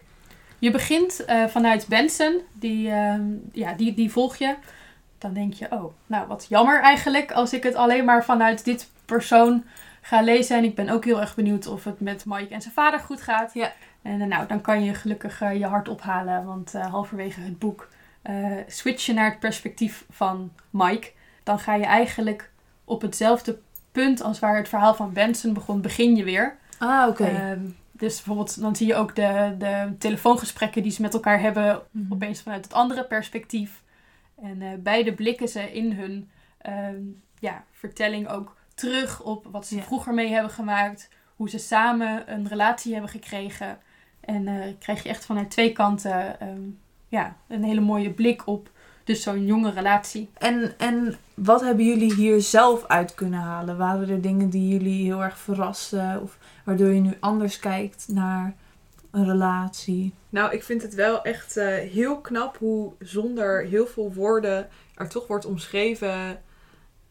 Je 0.59 0.71
begint 0.71 1.25
eh, 1.25 1.45
vanuit 1.45 1.87
Benson, 1.87 2.41
die, 2.53 2.89
ehm, 2.89 3.23
ja, 3.51 3.73
die, 3.73 3.93
die 3.93 4.11
volg 4.11 4.35
je. 4.35 4.55
Dan 5.17 5.33
denk 5.33 5.53
je, 5.53 5.67
oh, 5.69 5.93
nou 6.05 6.27
wat 6.27 6.45
jammer 6.49 6.81
eigenlijk 6.81 7.31
als 7.31 7.53
ik 7.53 7.63
het 7.63 7.75
alleen 7.75 8.05
maar 8.05 8.25
vanuit 8.25 8.65
dit 8.65 8.89
persoon 9.05 9.63
ga 10.05 10.21
lezen. 10.21 10.57
En 10.57 10.63
ik 10.63 10.75
ben 10.75 10.89
ook 10.89 11.05
heel 11.05 11.21
erg 11.21 11.35
benieuwd 11.35 11.67
of 11.67 11.83
het 11.83 11.99
met 11.99 12.25
Mike 12.25 12.53
en 12.53 12.61
zijn 12.61 12.73
vader 12.73 12.99
goed 12.99 13.21
gaat. 13.21 13.53
Ja. 13.53 13.71
En 14.01 14.21
eh, 14.21 14.27
nou, 14.27 14.47
dan 14.47 14.61
kan 14.61 14.83
je 14.83 14.93
gelukkig 14.93 15.41
eh, 15.41 15.57
je 15.59 15.65
hart 15.65 15.87
ophalen, 15.87 16.45
want 16.45 16.73
eh, 16.73 16.85
halverwege 16.91 17.39
het 17.41 17.59
boek 17.59 17.89
eh 18.21 18.57
switch 18.67 19.05
je 19.05 19.13
naar 19.13 19.29
het 19.29 19.39
perspectief 19.39 20.05
van 20.09 20.51
Mike. 20.69 21.11
Dan 21.43 21.59
ga 21.59 21.75
je 21.75 21.85
eigenlijk 21.85 22.51
op 22.85 23.01
hetzelfde 23.01 23.59
punt 23.91 24.21
als 24.21 24.39
waar 24.39 24.57
het 24.57 24.69
verhaal 24.69 24.95
van 24.95 25.13
Benson 25.13 25.53
begon, 25.53 25.81
begin 25.81 26.15
je 26.15 26.23
weer. 26.23 26.55
Ah, 26.77 27.07
oké. 27.09 27.25
Ehm, 27.25 27.65
dus 27.91 28.15
bijvoorbeeld, 28.15 28.61
dan 28.61 28.75
zie 28.75 28.87
je 28.87 28.95
ook 28.95 29.15
de, 29.15 29.55
de 29.57 29.95
telefoongesprekken 29.99 30.83
die 30.83 30.91
ze 30.91 31.01
met 31.01 31.13
elkaar 31.13 31.39
hebben, 31.39 31.81
Mhm. 31.91 32.13
opeens 32.13 32.41
vanuit 32.41 32.63
het 32.63 32.73
andere 32.73 33.03
perspectief. 33.03 33.81
En 34.41 34.79
beide 34.83 35.13
blikken 35.13 35.47
ze 35.47 35.73
in 35.73 35.91
hun 35.91 36.29
ehm, 36.57 37.01
ja, 37.39 37.63
vertelling 37.71 38.29
ook 38.29 38.55
terug 38.73 39.21
op 39.21 39.47
wat 39.51 39.67
ze 39.67 39.75
Ja. 39.75 39.81
vroeger 39.81 40.13
mee 40.13 40.31
hebben 40.31 40.51
gemaakt, 40.51 41.09
hoe 41.35 41.49
ze 41.49 41.57
samen 41.57 42.33
een 42.33 42.47
relatie 42.47 42.91
hebben 42.93 43.11
gekregen. 43.11 43.77
En 44.19 44.47
eh, 44.47 44.73
krijg 44.79 45.03
je 45.03 45.09
echt 45.09 45.25
vanuit 45.25 45.51
twee 45.51 45.71
kanten 45.71 46.39
ehm, 46.39 46.61
ja, 47.07 47.35
een 47.47 47.63
hele 47.63 47.81
mooie 47.81 48.09
blik 48.09 48.47
op 48.47 48.71
dus 49.03 49.21
zo'n 49.21 49.45
jonge 49.45 49.71
relatie. 49.71 50.29
En, 50.33 50.73
en 50.77 51.15
wat 51.33 51.61
hebben 51.61 51.85
jullie 51.85 52.13
hier 52.13 52.41
zelf 52.41 52.85
uit 52.87 53.13
kunnen 53.15 53.39
halen? 53.39 53.77
Waren 53.77 54.09
er 54.09 54.21
dingen 54.21 54.49
die 54.49 54.67
jullie 54.67 55.03
heel 55.03 55.23
erg 55.23 55.37
verrasten? 55.37 56.21
Of 56.21 56.37
waardoor 56.63 56.87
je 56.87 56.99
nu 56.99 57.17
anders 57.19 57.59
kijkt 57.59 58.05
naar 58.07 58.55
een 59.11 59.25
relatie? 59.25 60.13
Nou, 60.29 60.51
ik 60.53 60.63
vind 60.63 60.81
het 60.81 60.93
wel 60.93 61.23
echt 61.23 61.57
eh, 61.57 61.65
heel 61.67 62.17
knap 62.21 62.57
hoe 62.57 62.91
zonder 62.99 63.65
heel 63.65 63.87
veel 63.87 64.13
woorden 64.13 64.67
er 64.95 65.09
toch 65.09 65.27
wordt 65.27 65.45
omschreven. 65.45 66.41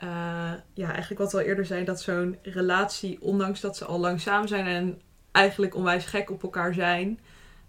Eh, 0.02 0.52
ja, 0.74 0.90
eigenlijk 0.90 1.20
wat 1.20 1.32
we 1.32 1.38
al 1.38 1.44
eerder 1.44 1.66
zei, 1.66 1.84
dat 1.84 2.00
zo'n 2.00 2.38
relatie, 2.42 3.18
ondanks 3.20 3.60
dat 3.60 3.76
ze 3.76 3.84
al 3.84 3.98
lang 3.98 4.20
samen 4.20 4.48
zijn 4.48 4.66
en 4.66 5.00
eigenlijk 5.32 5.74
onwijs 5.74 6.04
gek 6.04 6.30
op 6.30 6.42
elkaar 6.42 6.74
zijn, 6.74 7.20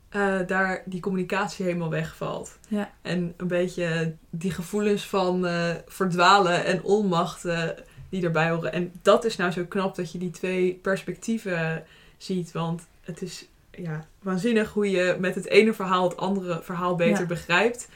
eh, 0.09 0.39
daar 0.47 0.81
die 0.85 1.01
communicatie 1.01 1.65
helemaal 1.65 1.89
wegvalt. 1.89 2.57
Ja. 2.67 2.91
En 3.01 3.33
een 3.37 3.47
beetje 3.47 4.15
die 4.29 4.51
gevoelens 4.51 5.07
van 5.07 5.45
eh, 5.45 5.69
verdwalen 5.85 6.65
en 6.65 6.83
onmacht 6.83 7.45
die 8.09 8.23
erbij 8.23 8.49
horen. 8.49 8.73
En 8.73 8.91
dat 9.01 9.25
is 9.25 9.35
nou 9.35 9.51
zo 9.51 9.65
knap 9.65 9.95
dat 9.95 10.11
je 10.11 10.17
die 10.17 10.31
twee 10.31 10.79
perspectieven 10.81 11.83
ziet, 12.17 12.51
want 12.51 12.87
het 13.01 13.21
is 13.21 13.47
ja, 13.71 14.07
waanzinnig 14.21 14.71
hoe 14.71 14.89
je 14.89 15.17
met 15.19 15.35
het 15.35 15.47
ene 15.47 15.73
verhaal 15.73 16.09
het 16.09 16.17
andere 16.17 16.59
verhaal 16.63 16.95
beter 16.95 17.19
Ja. 17.19 17.25
begrijpt. 17.25 17.89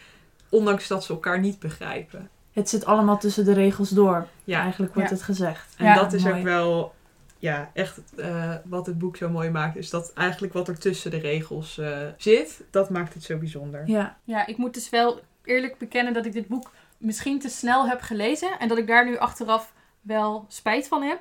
Ondanks 0.50 0.88
dat 0.88 1.04
ze 1.04 1.14
elkaar 1.14 1.40
niet 1.40 1.60
begrijpen. 1.60 2.30
Het 2.58 2.70
zit 2.70 2.86
allemaal 2.86 3.18
tussen 3.18 3.46
de 3.46 3.54
regels 3.54 3.90
door. 3.90 4.28
Ja, 4.44 4.62
Eigenlijk 4.62 4.94
wordt 4.94 5.10
Ja. 5.10 5.16
het 5.16 5.24
gezegd. 5.24 5.74
en 5.78 5.86
Ja, 5.86 5.94
dat 5.94 6.14
is 6.14 6.24
mooi. 6.24 6.36
ook 6.36 6.44
wel 6.44 6.94
ja, 7.40 7.70
echt 7.74 8.00
eh, 8.16 8.54
wat 8.66 8.86
het 8.86 8.98
boek 8.98 9.18
zo 9.18 9.30
mooi 9.30 9.50
maakt. 9.50 9.76
Is 9.76 9.90
dat 9.90 10.14
eigenlijk 10.14 10.54
wat 10.54 10.68
er 10.68 10.80
tussen 10.80 11.12
de 11.12 11.18
regels 11.20 11.78
eh, 11.78 11.98
zit, 12.18 12.64
dat 12.72 12.90
maakt 12.90 13.14
het 13.14 13.24
zo 13.24 13.38
bijzonder. 13.38 13.84
Ja, 13.86 14.18
Ja, 14.24 14.46
ik 14.48 14.58
moet 14.58 14.74
dus 14.74 14.90
wel 14.90 15.20
eerlijk 15.44 15.78
bekennen 15.78 16.14
dat 16.14 16.26
ik 16.26 16.34
dit 16.34 16.48
boek 16.48 16.72
misschien 16.98 17.40
te 17.40 17.50
snel 17.50 17.88
heb 17.88 18.02
gelezen. 18.02 18.60
En 18.60 18.68
dat 18.68 18.78
ik 18.78 18.88
daar 18.88 19.06
nu 19.06 19.18
achteraf 19.18 19.74
wel 20.02 20.46
spijt 20.48 20.88
van 20.88 21.02
heb. 21.04 21.20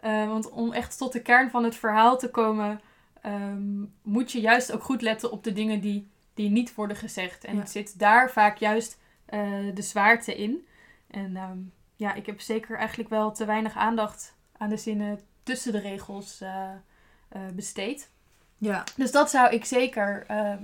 Eh, 0.00 0.26
want 0.28 0.50
om 0.50 0.72
echt 0.72 0.98
tot 0.98 1.12
de 1.12 1.20
kern 1.22 1.50
van 1.50 1.64
het 1.64 1.74
verhaal 1.76 2.18
te 2.18 2.30
komen, 2.30 2.80
ehm, 3.22 3.82
moet 4.02 4.32
je 4.32 4.40
juist 4.40 4.72
ook 4.72 4.82
goed 4.82 5.02
letten 5.02 5.32
op 5.32 5.44
de 5.44 5.52
dingen 5.52 5.80
die, 5.80 6.08
die 6.34 6.50
niet 6.50 6.74
worden 6.74 6.96
gezegd. 6.96 7.44
En 7.44 7.54
Ja. 7.54 7.60
het 7.60 7.70
zit 7.70 7.98
daar 7.98 8.30
vaak 8.30 8.56
juist 8.56 8.98
eh, 9.24 9.40
de 9.74 9.82
zwaarte 9.82 10.34
in. 10.36 10.66
En 11.14 11.36
ehm, 11.36 11.58
ja, 11.96 12.14
ik 12.14 12.26
heb 12.26 12.40
zeker 12.40 12.76
eigenlijk 12.76 13.08
wel 13.08 13.32
te 13.32 13.44
weinig 13.44 13.76
aandacht 13.76 14.34
aan 14.56 14.68
de 14.68 14.76
zinnen 14.76 15.20
tussen 15.42 15.72
de 15.72 15.78
regels 15.78 16.40
eh, 16.40 16.70
eh, 17.28 17.40
besteed. 17.52 18.10
ja, 18.58 18.84
Dus 18.96 19.10
dat 19.10 19.30
zou 19.30 19.54
ik 19.54 19.64
zeker 19.64 20.24
eh, 20.26 20.54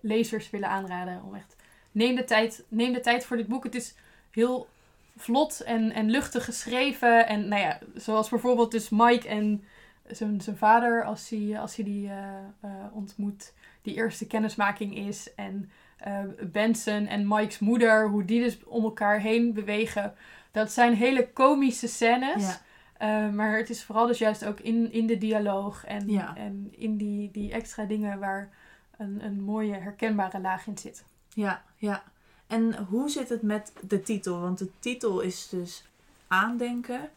lezers 0.00 0.50
willen 0.50 0.68
aanraden. 0.68 1.22
Om 1.22 1.34
echt, 1.34 1.56
neem, 1.92 2.14
de 2.14 2.24
tijd, 2.24 2.64
neem 2.68 2.92
de 2.92 3.00
tijd 3.00 3.24
voor 3.24 3.36
dit 3.36 3.46
boek. 3.46 3.64
Het 3.64 3.74
is 3.74 3.94
heel 4.30 4.68
vlot 5.16 5.60
en, 5.60 5.92
en 5.92 6.10
luchtig 6.10 6.44
geschreven. 6.44 7.26
En 7.26 7.48
nou 7.48 7.62
ja, 7.62 7.78
zoals 7.94 8.28
bijvoorbeeld 8.28 8.70
dus 8.70 8.88
Mike 8.88 9.28
en 9.28 9.64
zijn, 10.10 10.40
zijn 10.40 10.56
vader, 10.56 11.04
als 11.04 11.28
hij, 11.28 11.60
als 11.60 11.76
hij 11.76 11.84
die 11.84 12.08
eh, 12.08 12.36
eh, 12.60 12.70
ontmoet, 12.92 13.52
die 13.82 13.94
eerste 13.94 14.26
kennismaking 14.26 14.96
is. 14.96 15.34
En 15.34 15.70
eh, 15.98 16.20
Benson 16.52 17.06
en 17.06 17.28
Mike's 17.28 17.58
moeder, 17.58 18.08
hoe 18.08 18.24
die 18.24 18.42
dus 18.42 18.64
om 18.64 18.84
elkaar 18.84 19.20
heen 19.20 19.52
bewegen. 19.52 20.14
Dat 20.50 20.72
zijn 20.72 20.94
hele 20.94 21.28
komische 21.32 21.88
scènes. 21.88 22.42
ja. 22.42 22.66
Uh, 23.02 23.30
maar 23.34 23.56
het 23.56 23.70
is 23.70 23.84
vooral 23.84 24.06
dus 24.06 24.18
juist 24.18 24.44
ook 24.44 24.60
in, 24.60 24.92
in 24.92 25.06
de 25.06 25.18
dialoog 25.18 25.84
en, 25.84 26.08
Ja. 26.10 26.36
en 26.36 26.68
in 26.76 26.96
die, 26.96 27.30
die 27.30 27.52
extra 27.52 27.84
dingen 27.84 28.18
waar 28.18 28.50
een, 28.96 29.24
een 29.24 29.42
mooie 29.42 29.74
herkenbare 29.74 30.40
laag 30.40 30.66
in 30.66 30.78
zit. 30.78 31.04
Ja, 31.28 31.62
ja. 31.76 32.02
En 32.46 32.76
hoe 32.84 33.08
zit 33.08 33.28
het 33.28 33.42
met 33.42 33.72
de 33.88 34.00
titel? 34.02 34.40
Want 34.40 34.58
de 34.58 34.70
titel 34.78 35.20
is 35.20 35.48
dus 35.48 35.84
aandenken. 36.26 37.10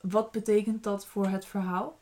Wat 0.00 0.30
betekent 0.30 0.82
dat 0.82 1.06
voor 1.06 1.26
het 1.26 1.44
verhaal? 1.46 1.98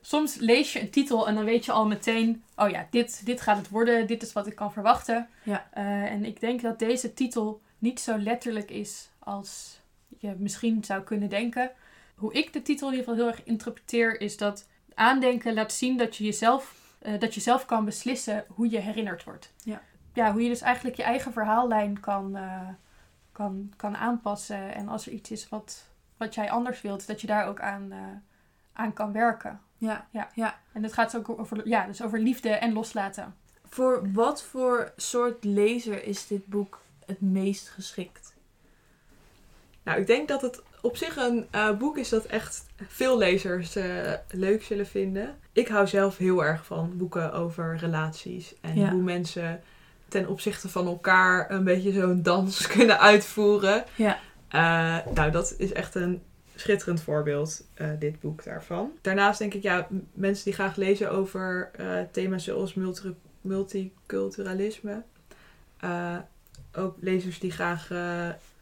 Soms 0.00 0.36
lees 0.36 0.72
je 0.72 0.80
een 0.80 0.90
titel 0.90 1.28
en 1.28 1.34
dan 1.34 1.44
weet 1.44 1.64
je 1.64 1.72
al 1.72 1.86
meteen, 1.86 2.42
oh 2.56 2.68
ja, 2.68 2.86
dit, 2.90 3.26
dit 3.26 3.40
gaat 3.40 3.56
het 3.56 3.68
worden, 3.68 4.06
dit 4.06 4.22
is 4.22 4.32
wat 4.32 4.46
ik 4.46 4.54
kan 4.54 4.72
verwachten. 4.72 5.28
Ja. 5.42 5.68
Uh, 5.74 5.84
en 6.04 6.24
ik 6.24 6.40
denk 6.40 6.62
dat 6.62 6.78
deze 6.78 7.14
titel 7.14 7.60
niet 7.78 8.00
zo 8.00 8.18
letterlijk 8.18 8.70
is 8.70 9.10
als 9.18 9.80
je 10.18 10.34
misschien 10.38 10.84
zou 10.84 11.02
kunnen 11.02 11.28
denken. 11.28 11.70
Hoe 12.14 12.32
ik 12.32 12.52
de 12.52 12.62
titel 12.62 12.86
in 12.88 12.94
ieder 12.94 13.08
geval 13.08 13.24
heel 13.24 13.36
erg 13.36 13.44
interpreteer, 13.44 14.20
is 14.20 14.36
dat 14.36 14.68
aandenken 14.94 15.54
laat 15.54 15.72
zien 15.72 15.96
dat 15.96 16.16
je 16.16 16.24
jezelf, 16.24 16.94
uh, 17.02 17.18
dat 17.18 17.34
je 17.34 17.40
zelf 17.40 17.64
kan 17.64 17.84
beslissen 17.84 18.44
hoe 18.48 18.70
je 18.70 18.78
herinnerd 18.78 19.24
wordt. 19.24 19.52
Ja. 19.64 19.82
ja, 20.12 20.32
hoe 20.32 20.42
je 20.42 20.48
dus 20.48 20.60
eigenlijk 20.60 20.96
je 20.96 21.02
eigen 21.02 21.32
verhaallijn 21.32 22.00
kan, 22.00 22.36
uh, 22.36 22.68
kan, 23.32 23.72
kan 23.76 23.96
aanpassen. 23.96 24.74
En 24.74 24.88
als 24.88 25.06
er 25.06 25.12
iets 25.12 25.30
is 25.30 25.48
wat, 25.48 25.86
wat 26.16 26.34
jij 26.34 26.50
anders 26.50 26.80
wilt, 26.80 27.06
dat 27.06 27.20
je 27.20 27.26
daar 27.26 27.46
ook 27.46 27.60
aan, 27.60 27.92
aan 28.72 28.92
kan 28.92 29.12
werken. 29.12 29.60
Ja, 29.80 30.06
Ja. 30.12 30.28
ja. 30.34 30.58
En 30.72 30.82
het 30.82 30.92
gaat 30.92 31.16
ook 31.16 31.28
over, 31.38 31.68
ja, 31.68 31.86
dus 31.86 32.02
over 32.02 32.18
liefde 32.20 32.48
en 32.48 32.72
loslaten. 32.72 33.34
Voor 33.68 34.12
wat 34.12 34.42
voor 34.42 34.92
soort 34.96 35.44
lezer 35.44 36.04
is 36.04 36.26
dit 36.26 36.46
boek 36.46 36.80
het 37.06 37.20
meest 37.20 37.68
geschikt? 37.68 38.34
Nou, 39.82 40.00
ik 40.00 40.06
denk 40.06 40.28
dat 40.28 40.42
het 40.42 40.62
op 40.82 40.96
zich 40.96 41.16
een 41.16 41.46
uh, 41.54 41.70
boek 41.76 41.98
is 41.98 42.08
dat 42.08 42.24
echt 42.24 42.66
veel 42.88 43.18
lezers 43.18 43.76
uh, 43.76 44.12
leuk 44.30 44.62
zullen 44.62 44.86
vinden. 44.86 45.38
Ik 45.52 45.68
hou 45.68 45.86
zelf 45.86 46.16
heel 46.16 46.44
erg 46.44 46.66
van 46.66 46.96
boeken 46.96 47.32
over 47.32 47.76
relaties 47.76 48.54
en 48.60 48.74
Ja. 48.78 48.90
hoe 48.90 49.02
mensen 49.02 49.62
ten 50.08 50.28
opzichte 50.28 50.68
van 50.68 50.86
elkaar 50.86 51.50
een 51.50 51.64
beetje 51.64 51.92
zo'n 51.92 52.22
dans 52.22 52.66
kunnen 52.76 52.98
uitvoeren. 53.00 53.84
Ja. 53.94 54.18
Uh, 54.54 55.12
nou, 55.14 55.30
dat 55.30 55.54
is 55.58 55.72
echt 55.72 55.94
een 55.94 56.22
schitterend 56.60 57.02
voorbeeld, 57.02 57.64
uh, 57.76 57.88
dit 57.98 58.20
boek 58.20 58.44
daarvan. 58.44 58.92
Daarnaast 59.00 59.38
denk 59.38 59.54
ik, 59.54 59.62
ja, 59.62 59.86
mensen 60.12 60.44
die 60.44 60.52
graag 60.52 60.76
lezen 60.76 61.10
over 61.10 61.70
uh, 61.80 62.00
thema's 62.12 62.44
zoals 62.44 62.74
multi 62.74 63.14
multiculturalisme. 63.40 65.02
Uh, 65.84 66.16
ook 66.74 66.96
lezers 67.00 67.38
die 67.38 67.50
graag 67.50 67.90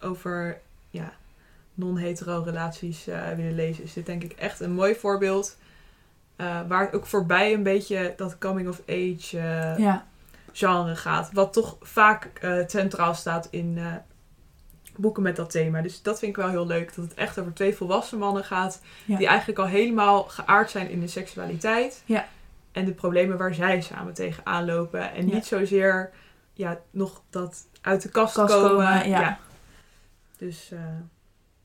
over 0.01 0.61
ja, 0.91 1.13
non-hetero 1.75 2.43
relaties 2.45 3.05
willen 3.37 3.55
lezen, 3.55 3.85
is 3.85 3.93
dit 3.93 4.07
denk 4.07 4.23
ik 4.23 4.33
echt 4.33 4.61
een 4.61 4.73
mooi 4.73 4.95
voorbeeld. 4.95 5.57
Waar 6.37 6.85
het 6.85 6.95
ook 6.95 7.07
voorbij 7.07 7.53
een 7.55 7.63
beetje 7.63 8.15
dat 8.17 8.39
coming-of-age 8.39 9.37
uh, 9.37 9.79
Ja. 9.79 10.07
genre 10.53 10.97
gaat. 10.97 11.33
Wat 11.33 11.53
toch 11.53 11.77
vaak 11.81 12.31
centraal 12.67 13.15
staat 13.15 13.49
in 13.51 13.79
boeken 14.99 15.23
met 15.23 15.37
dat 15.37 15.51
thema. 15.51 15.83
Dus 15.83 16.03
dat 16.03 16.19
vind 16.19 16.31
ik 16.31 16.43
wel 16.43 16.49
heel 16.51 16.67
leuk. 16.67 16.95
Dat 16.95 17.05
het 17.05 17.15
echt 17.15 17.39
over 17.39 17.55
twee 17.55 17.75
volwassen 17.75 18.19
mannen 18.19 18.45
gaat. 18.45 18.81
Ja. 19.05 19.17
Die 19.17 19.27
eigenlijk 19.27 19.59
al 19.59 19.67
helemaal 19.67 20.23
geaard 20.25 20.71
zijn 20.71 20.91
in 20.91 21.01
de 21.01 21.07
seksualiteit. 21.09 22.03
Ja. 22.05 22.29
En 22.73 22.85
de 22.85 22.93
problemen 22.93 23.39
waar 23.39 23.55
zij 23.55 23.81
samen 23.81 24.15
tegenaan 24.15 24.65
lopen. 24.65 25.13
En 25.13 25.29
Ja. 25.29 25.35
niet 25.35 25.47
zozeer 25.47 26.11
ja, 26.53 26.79
nog 26.91 27.23
dat 27.31 27.67
uit 27.81 28.03
de 28.03 28.09
kast, 28.09 28.35
Kast 28.35 28.55
komen. 28.55 28.71
komen, 28.71 29.09
ja. 29.09 29.39
Dus 30.39 30.71
uh, 30.73 30.81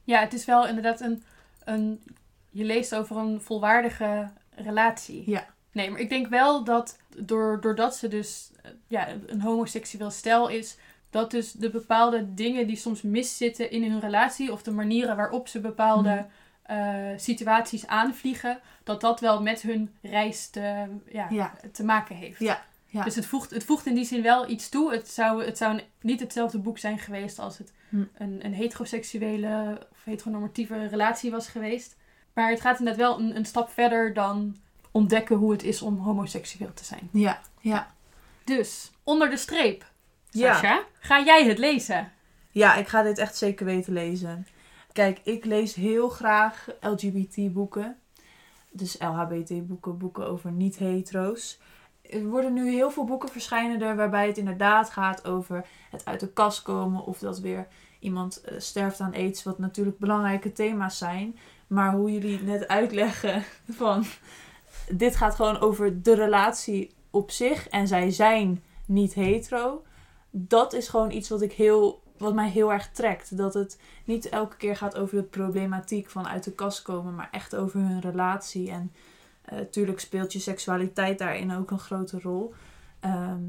Ja, 0.04 0.20
het 0.20 0.34
is 0.34 0.46
wel 0.46 0.68
inderdaad 0.68 1.02
een, 1.02 1.24
een. 1.64 2.02
Je 2.50 2.64
leest 2.64 2.96
over 2.96 3.18
een 3.18 3.42
volwaardige 3.42 4.30
relatie. 4.56 5.24
Ja. 5.30 5.46
Nee, 5.72 5.90
maar 5.92 6.00
ik 6.00 6.10
denk 6.10 6.28
wel 6.28 6.64
dat 6.64 6.98
door, 7.18 7.62
doordat 7.62 7.96
ze 7.96 8.08
dus 8.08 8.52
eh, 8.62 8.72
ja, 8.88 9.08
een 9.28 9.42
homoseksueel 9.42 10.10
stel 10.12 10.48
is, 10.48 10.78
dat 11.14 11.32
dus 11.32 11.52
de 11.52 11.70
bepaalde 11.70 12.34
dingen 12.34 12.68
die 12.68 12.76
soms 12.76 13.02
miszitten 13.02 13.72
in 13.72 13.92
hun 13.92 14.00
relatie 14.00 14.52
of 14.52 14.64
de 14.64 14.72
manieren 14.72 15.16
waarop 15.16 15.48
ze 15.48 15.60
bepaalde 15.60 16.26
Mhm. 16.68 16.80
uh, 16.80 17.18
situaties 17.18 17.88
aanvliegen, 17.88 18.60
dat 18.84 19.02
dat 19.02 19.20
wel 19.20 19.42
met 19.42 19.62
hun 19.62 19.94
reis 20.02 20.50
te, 20.50 20.86
ja, 21.12 21.28
Ja. 21.30 21.54
te 21.72 21.84
maken 21.84 22.16
heeft. 22.16 22.40
Ja, 22.40 22.64
ja. 22.86 23.04
Dus 23.04 23.16
het 23.16 23.26
voegt, 23.26 23.52
het 23.52 23.64
voegt 23.64 23.86
in 23.86 23.96
die 23.96 24.06
zin 24.06 24.22
wel 24.22 24.50
iets 24.50 24.70
toe. 24.70 24.92
Het 24.94 25.10
zou, 25.10 25.46
het 25.46 25.58
zou 25.58 25.80
niet 26.02 26.20
hetzelfde 26.20 26.58
boek 26.60 26.78
zijn 26.78 27.00
geweest 27.00 27.40
als 27.40 27.58
het 27.58 27.72
Hm. 27.90 28.04
een, 28.18 28.46
een 28.46 28.54
heteroseksuele 28.54 29.78
of 29.92 30.04
heteronormatieve 30.04 30.88
relatie 30.88 31.32
was 31.32 31.48
geweest. 31.48 31.96
Maar 32.34 32.50
het 32.50 32.62
gaat 32.62 32.80
inderdaad 32.80 33.02
wel 33.08 33.20
een, 33.20 33.36
een 33.36 33.46
stap 33.46 33.70
verder 33.70 34.14
dan 34.14 34.56
ontdekken 34.92 35.36
hoe 35.36 35.52
het 35.52 35.64
is 35.64 35.82
om 35.82 35.98
homoseksueel 35.98 36.74
te 36.74 36.86
zijn. 36.86 37.10
Ja, 37.12 37.42
Ja. 37.62 37.92
Dus, 38.44 38.92
onder 39.04 39.30
de 39.30 39.38
streep. 39.38 39.92
Ja. 40.34 40.54
Sascha, 40.54 40.84
ga 41.00 41.24
jij 41.24 41.46
het 41.46 41.58
lezen? 41.58 42.12
Ja, 42.52 42.76
ik 42.76 42.88
ga 42.88 43.02
dit 43.02 43.18
echt 43.18 43.38
zeker 43.38 43.66
weten 43.66 43.94
lezen. 43.94 44.48
Kijk, 44.92 45.20
ik 45.24 45.46
lees 45.46 45.74
heel 45.74 46.10
graag 46.10 46.68
LGBT-boeken. 46.82 47.98
Dus 48.72 48.96
LHBT-boeken, 49.00 49.98
boeken 49.98 50.28
over 50.28 50.52
niet-hetero's. 50.52 51.60
Er 52.02 52.26
worden 52.26 52.54
nu 52.54 52.72
heel 52.72 52.92
veel 52.92 53.06
boeken 53.06 53.30
verschijnen 53.30 53.82
er 53.82 53.96
waarbij 53.96 54.28
het 54.28 54.38
inderdaad 54.38 54.90
gaat 54.90 55.26
over 55.26 55.66
het 55.92 56.06
uit 56.06 56.20
de 56.20 56.28
kast 56.28 56.62
komen. 56.62 57.06
Of 57.06 57.20
dat 57.20 57.40
weer 57.40 57.68
iemand 58.00 58.42
eh, 58.42 58.60
sterft 58.60 59.00
aan 59.00 59.14
aids, 59.14 59.44
wat 59.44 59.60
natuurlijk 59.60 59.98
belangrijke 59.98 60.52
thema's 60.52 60.98
zijn. 60.98 61.38
Maar 61.68 61.94
hoe 61.94 62.12
jullie 62.12 62.42
net 62.42 62.68
uitleggen 62.68 63.44
van... 63.80 64.06
Dit 64.90 65.16
gaat 65.16 65.36
gewoon 65.36 65.60
over 65.60 66.02
de 66.02 66.16
relatie 66.16 66.94
op 67.10 67.32
zich. 67.32 67.70
En 67.70 67.88
zij 67.88 68.12
zijn 68.12 68.64
niet 68.86 69.14
hetero. 69.14 69.84
Dat 70.36 70.74
is 70.74 70.88
gewoon 70.88 71.12
iets 71.12 71.30
wat 71.30 71.42
ik 71.42 71.54
heel 71.54 72.02
wat 72.18 72.34
mij 72.34 72.50
heel 72.50 72.72
erg 72.72 72.92
trekt. 72.92 73.38
Dat 73.38 73.54
het 73.54 73.80
niet 74.06 74.30
elke 74.30 74.56
keer 74.56 74.76
gaat 74.76 74.98
over 74.98 75.18
de 75.18 75.24
problematiek 75.24 76.10
van 76.10 76.28
uit 76.28 76.44
de 76.44 76.52
kast 76.52 76.82
komen, 76.82 77.16
maar 77.16 77.30
echt 77.32 77.56
over 77.56 77.80
hun 77.80 78.02
relatie. 78.02 78.72
En 78.72 78.92
natuurlijk 79.52 80.00
speelt 80.00 80.34
je 80.34 80.40
seksualiteit 80.40 81.20
daarin 81.20 81.54
ook 81.54 81.72
een 81.72 81.80
grote 81.80 82.20
rol. 82.20 82.54
Ehm, 83.00 83.42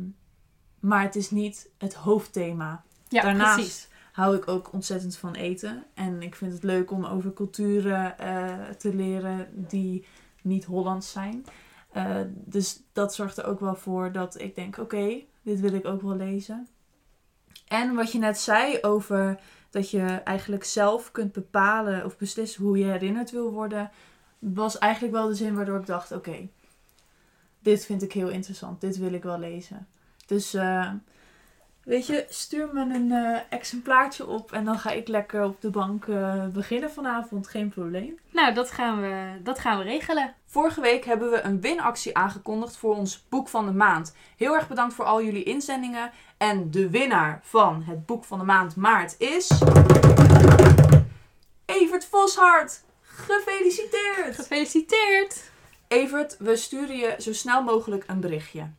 maar 0.81 1.03
het 1.03 1.16
is 1.16 1.31
niet 1.31 1.70
het 1.79 1.94
hoofdthema. 1.94 2.85
Ja, 3.09 3.23
Daarnaast 3.23 3.55
precies. 3.55 3.88
hou 4.12 4.37
ik 4.37 4.49
ook 4.49 4.73
ontzettend 4.73 5.16
van 5.16 5.35
eten. 5.35 5.85
En 5.94 6.23
ik 6.23 6.35
vind 6.35 6.53
het 6.53 6.62
leuk 6.62 6.90
om 6.90 7.05
over 7.05 7.33
culturen 7.33 8.18
eh, 8.18 8.68
te 8.79 8.94
leren 8.94 9.49
die 9.68 10.07
niet 10.42 10.64
Hollands 10.64 11.12
zijn. 11.12 11.44
Eh, 11.90 12.16
dus 12.31 12.83
dat 12.92 13.14
zorgt 13.14 13.37
er 13.37 13.44
ook 13.44 13.61
wel 13.61 13.75
voor 13.75 14.12
dat 14.12 14.40
ik 14.40 14.55
denk: 14.55 14.79
oké, 14.79 15.23
dit 15.44 15.61
wil 15.61 15.72
ik 15.72 15.87
ook 15.87 16.02
wel 16.02 16.16
lezen. 16.16 16.68
En 17.68 17.94
wat 17.94 18.12
je 18.12 18.18
net 18.18 18.38
zei 18.38 18.78
over 18.80 19.40
dat 19.70 19.90
je 19.90 20.04
eigenlijk 20.04 20.64
zelf 20.64 21.11
kunt 21.11 21.33
bepalen 21.33 22.04
of 22.04 22.16
beslissen 22.16 22.62
hoe 22.62 22.78
je 22.78 22.85
herinnerd 22.85 23.30
wil 23.30 23.52
worden, 23.52 23.90
was 24.38 24.78
eigenlijk 24.78 25.14
wel 25.14 25.26
de 25.26 25.35
zin 25.35 25.54
waardoor 25.54 25.78
ik 25.78 25.87
dacht: 25.87 26.12
oké, 26.12 26.48
dit 27.59 27.85
vind 27.85 28.02
ik 28.02 28.12
heel 28.12 28.28
interessant, 28.28 28.80
dit 28.80 28.98
wil 28.98 29.12
ik 29.12 29.22
wel 29.22 29.38
lezen. 29.38 29.88
Dus 30.26 30.54
eh, 30.54 30.92
weet 31.85 32.07
je, 32.07 32.27
stuur 32.29 32.68
me 32.73 32.81
een 32.81 33.12
eh, 33.12 33.40
exemplaartje 33.49 34.27
op 34.27 34.53
en 34.53 34.64
dan 34.64 34.79
ga 34.79 34.90
ik 34.90 35.09
lekker 35.09 35.44
op 35.44 35.61
de 35.61 35.70
bank 35.70 36.07
eh, 36.07 36.47
beginnen 36.47 36.90
vanavond, 36.90 37.49
geen 37.49 37.68
probleem. 37.68 38.18
Nou, 38.31 38.55
dat 38.55 38.70
gaan, 38.70 39.01
we, 39.01 39.40
dat 39.42 39.59
gaan 39.59 39.79
we 39.79 39.85
regelen. 39.85 40.35
Vorige 40.47 40.81
week 40.81 41.05
hebben 41.05 41.31
we 41.31 41.42
een 41.42 41.61
winactie 41.61 42.16
aangekondigd 42.16 42.77
voor 42.77 42.94
ons 42.94 43.25
boek 43.29 43.49
van 43.49 43.66
de 43.66 43.73
maand. 43.73 44.14
Heel 44.37 44.55
erg 44.55 44.68
bedankt 44.68 44.94
voor 44.94 45.05
al 45.05 45.23
jullie 45.23 45.42
inzendingen. 45.42 46.11
En 46.37 46.70
de 46.70 46.90
winnaar 46.90 47.40
van 47.42 47.83
het 47.83 48.07
boek 48.07 48.25
van 48.25 48.38
de 48.38 48.44
maand 48.44 48.77
maart 48.77 49.14
is. 49.18 49.51
Evert 51.64 52.05
Voshart. 52.05 52.83
Gefeliciteerd! 53.03 54.35
Gefeliciteerd! 54.35 55.51
Evert, 55.88 56.37
we 56.38 56.57
sturen 56.57 56.97
je 56.97 57.14
zo 57.18 57.33
snel 57.33 57.62
mogelijk 57.62 58.05
een 58.07 58.20
berichtje. 58.20 58.70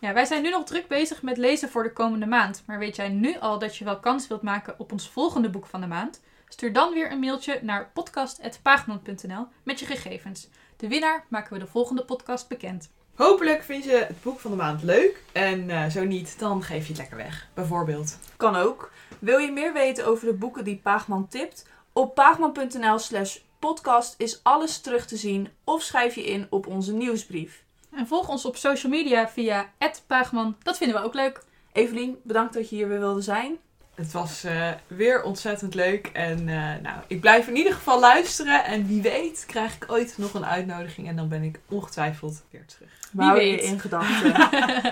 Ja, 0.00 0.12
wij 0.12 0.24
zijn 0.24 0.42
nu 0.42 0.50
nog 0.50 0.64
druk 0.64 0.88
bezig 0.88 1.22
met 1.22 1.36
lezen 1.36 1.68
voor 1.68 1.82
de 1.82 1.92
komende 1.92 2.26
maand. 2.26 2.62
Maar 2.66 2.78
weet 2.78 2.96
jij 2.96 3.08
nu 3.08 3.38
al 3.38 3.58
dat 3.58 3.76
je 3.76 3.84
wel 3.84 4.00
kans 4.00 4.28
wilt 4.28 4.42
maken 4.42 4.74
op 4.78 4.92
ons 4.92 5.10
volgende 5.10 5.50
boek 5.50 5.66
van 5.66 5.80
de 5.80 5.86
maand? 5.86 6.20
Stuur 6.48 6.72
dan 6.72 6.92
weer 6.92 7.12
een 7.12 7.18
mailtje 7.18 7.58
naar 7.62 7.90
podcast.paagman.nl 7.92 9.46
met 9.62 9.78
je 9.80 9.86
gegevens. 9.86 10.48
De 10.76 10.88
winnaar 10.88 11.24
maken 11.28 11.52
we 11.52 11.58
de 11.58 11.66
volgende 11.66 12.04
podcast 12.04 12.48
bekend. 12.48 12.90
Hopelijk 13.14 13.62
vind 13.62 13.84
je 13.84 14.04
het 14.08 14.22
boek 14.22 14.40
van 14.40 14.50
de 14.50 14.56
maand 14.56 14.82
leuk. 14.82 15.22
En 15.32 15.70
eh, 15.70 15.86
zo 15.86 16.04
niet, 16.04 16.38
dan 16.38 16.62
geef 16.62 16.82
je 16.82 16.88
het 16.88 17.00
lekker 17.00 17.16
weg. 17.16 17.48
Bijvoorbeeld. 17.54 18.18
Kan 18.36 18.56
ook. 18.56 18.92
Wil 19.18 19.38
je 19.38 19.52
meer 19.52 19.72
weten 19.72 20.06
over 20.06 20.26
de 20.26 20.34
boeken 20.34 20.64
die 20.64 20.80
Paagman 20.82 21.28
tipt? 21.28 21.68
Op 21.92 22.14
paagman.nl 22.14 22.98
slash 22.98 23.38
podcast 23.58 24.14
is 24.18 24.40
alles 24.42 24.80
terug 24.80 25.06
te 25.06 25.16
zien 25.16 25.48
of 25.64 25.82
schrijf 25.82 26.14
je 26.14 26.24
in 26.24 26.46
op 26.50 26.66
onze 26.66 26.92
nieuwsbrief. 26.92 27.64
En 27.92 28.06
volg 28.06 28.28
ons 28.28 28.44
op 28.44 28.56
social 28.56 28.92
media 28.92 29.28
via 29.28 29.70
@paagman. 30.06 30.56
Dat 30.62 30.76
vinden 30.76 30.96
we 30.96 31.04
ook 31.04 31.14
leuk. 31.14 31.42
Evelien, 31.72 32.18
bedankt 32.22 32.54
dat 32.54 32.68
je 32.68 32.76
hier 32.76 32.88
weer 32.88 32.98
wilde 32.98 33.20
zijn. 33.20 33.58
Het 33.94 34.12
was 34.12 34.44
eh, 34.44 34.68
weer 34.86 35.22
ontzettend 35.22 35.74
leuk. 35.74 36.06
En 36.06 36.38
eh, 36.48 36.82
nou, 36.82 37.00
ik 37.06 37.20
blijf 37.20 37.48
in 37.48 37.56
ieder 37.56 37.72
geval 37.72 38.00
luisteren. 38.00 38.64
En 38.64 38.86
wie 38.86 39.02
weet 39.02 39.44
krijg 39.46 39.74
ik 39.74 39.84
ooit 39.86 40.14
nog 40.18 40.34
een 40.34 40.46
uitnodiging. 40.46 41.08
En 41.08 41.16
dan 41.16 41.28
ben 41.28 41.42
ik 41.42 41.60
ongetwijfeld 41.68 42.42
weer 42.50 42.66
terug. 42.66 42.90
We 43.12 43.22
houden 43.22 43.46
je 43.46 43.56
weet. 43.56 43.64
in 43.64 43.80
gedachten. 43.80 44.34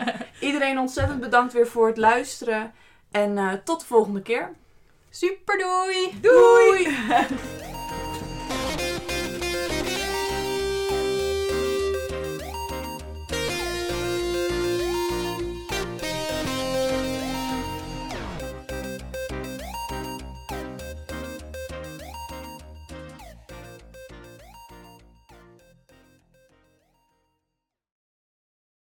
Iedereen 0.48 0.78
ontzettend 0.78 1.20
bedankt 1.20 1.52
weer 1.52 1.66
voor 1.66 1.86
het 1.86 1.96
luisteren. 1.96 2.72
En 3.10 3.38
eh, 3.38 3.52
tot 3.64 3.80
de 3.80 3.86
volgende 3.86 4.22
keer. 4.22 4.50
Super 5.10 5.58
doei! 5.58 6.20
Doei! 6.20 6.96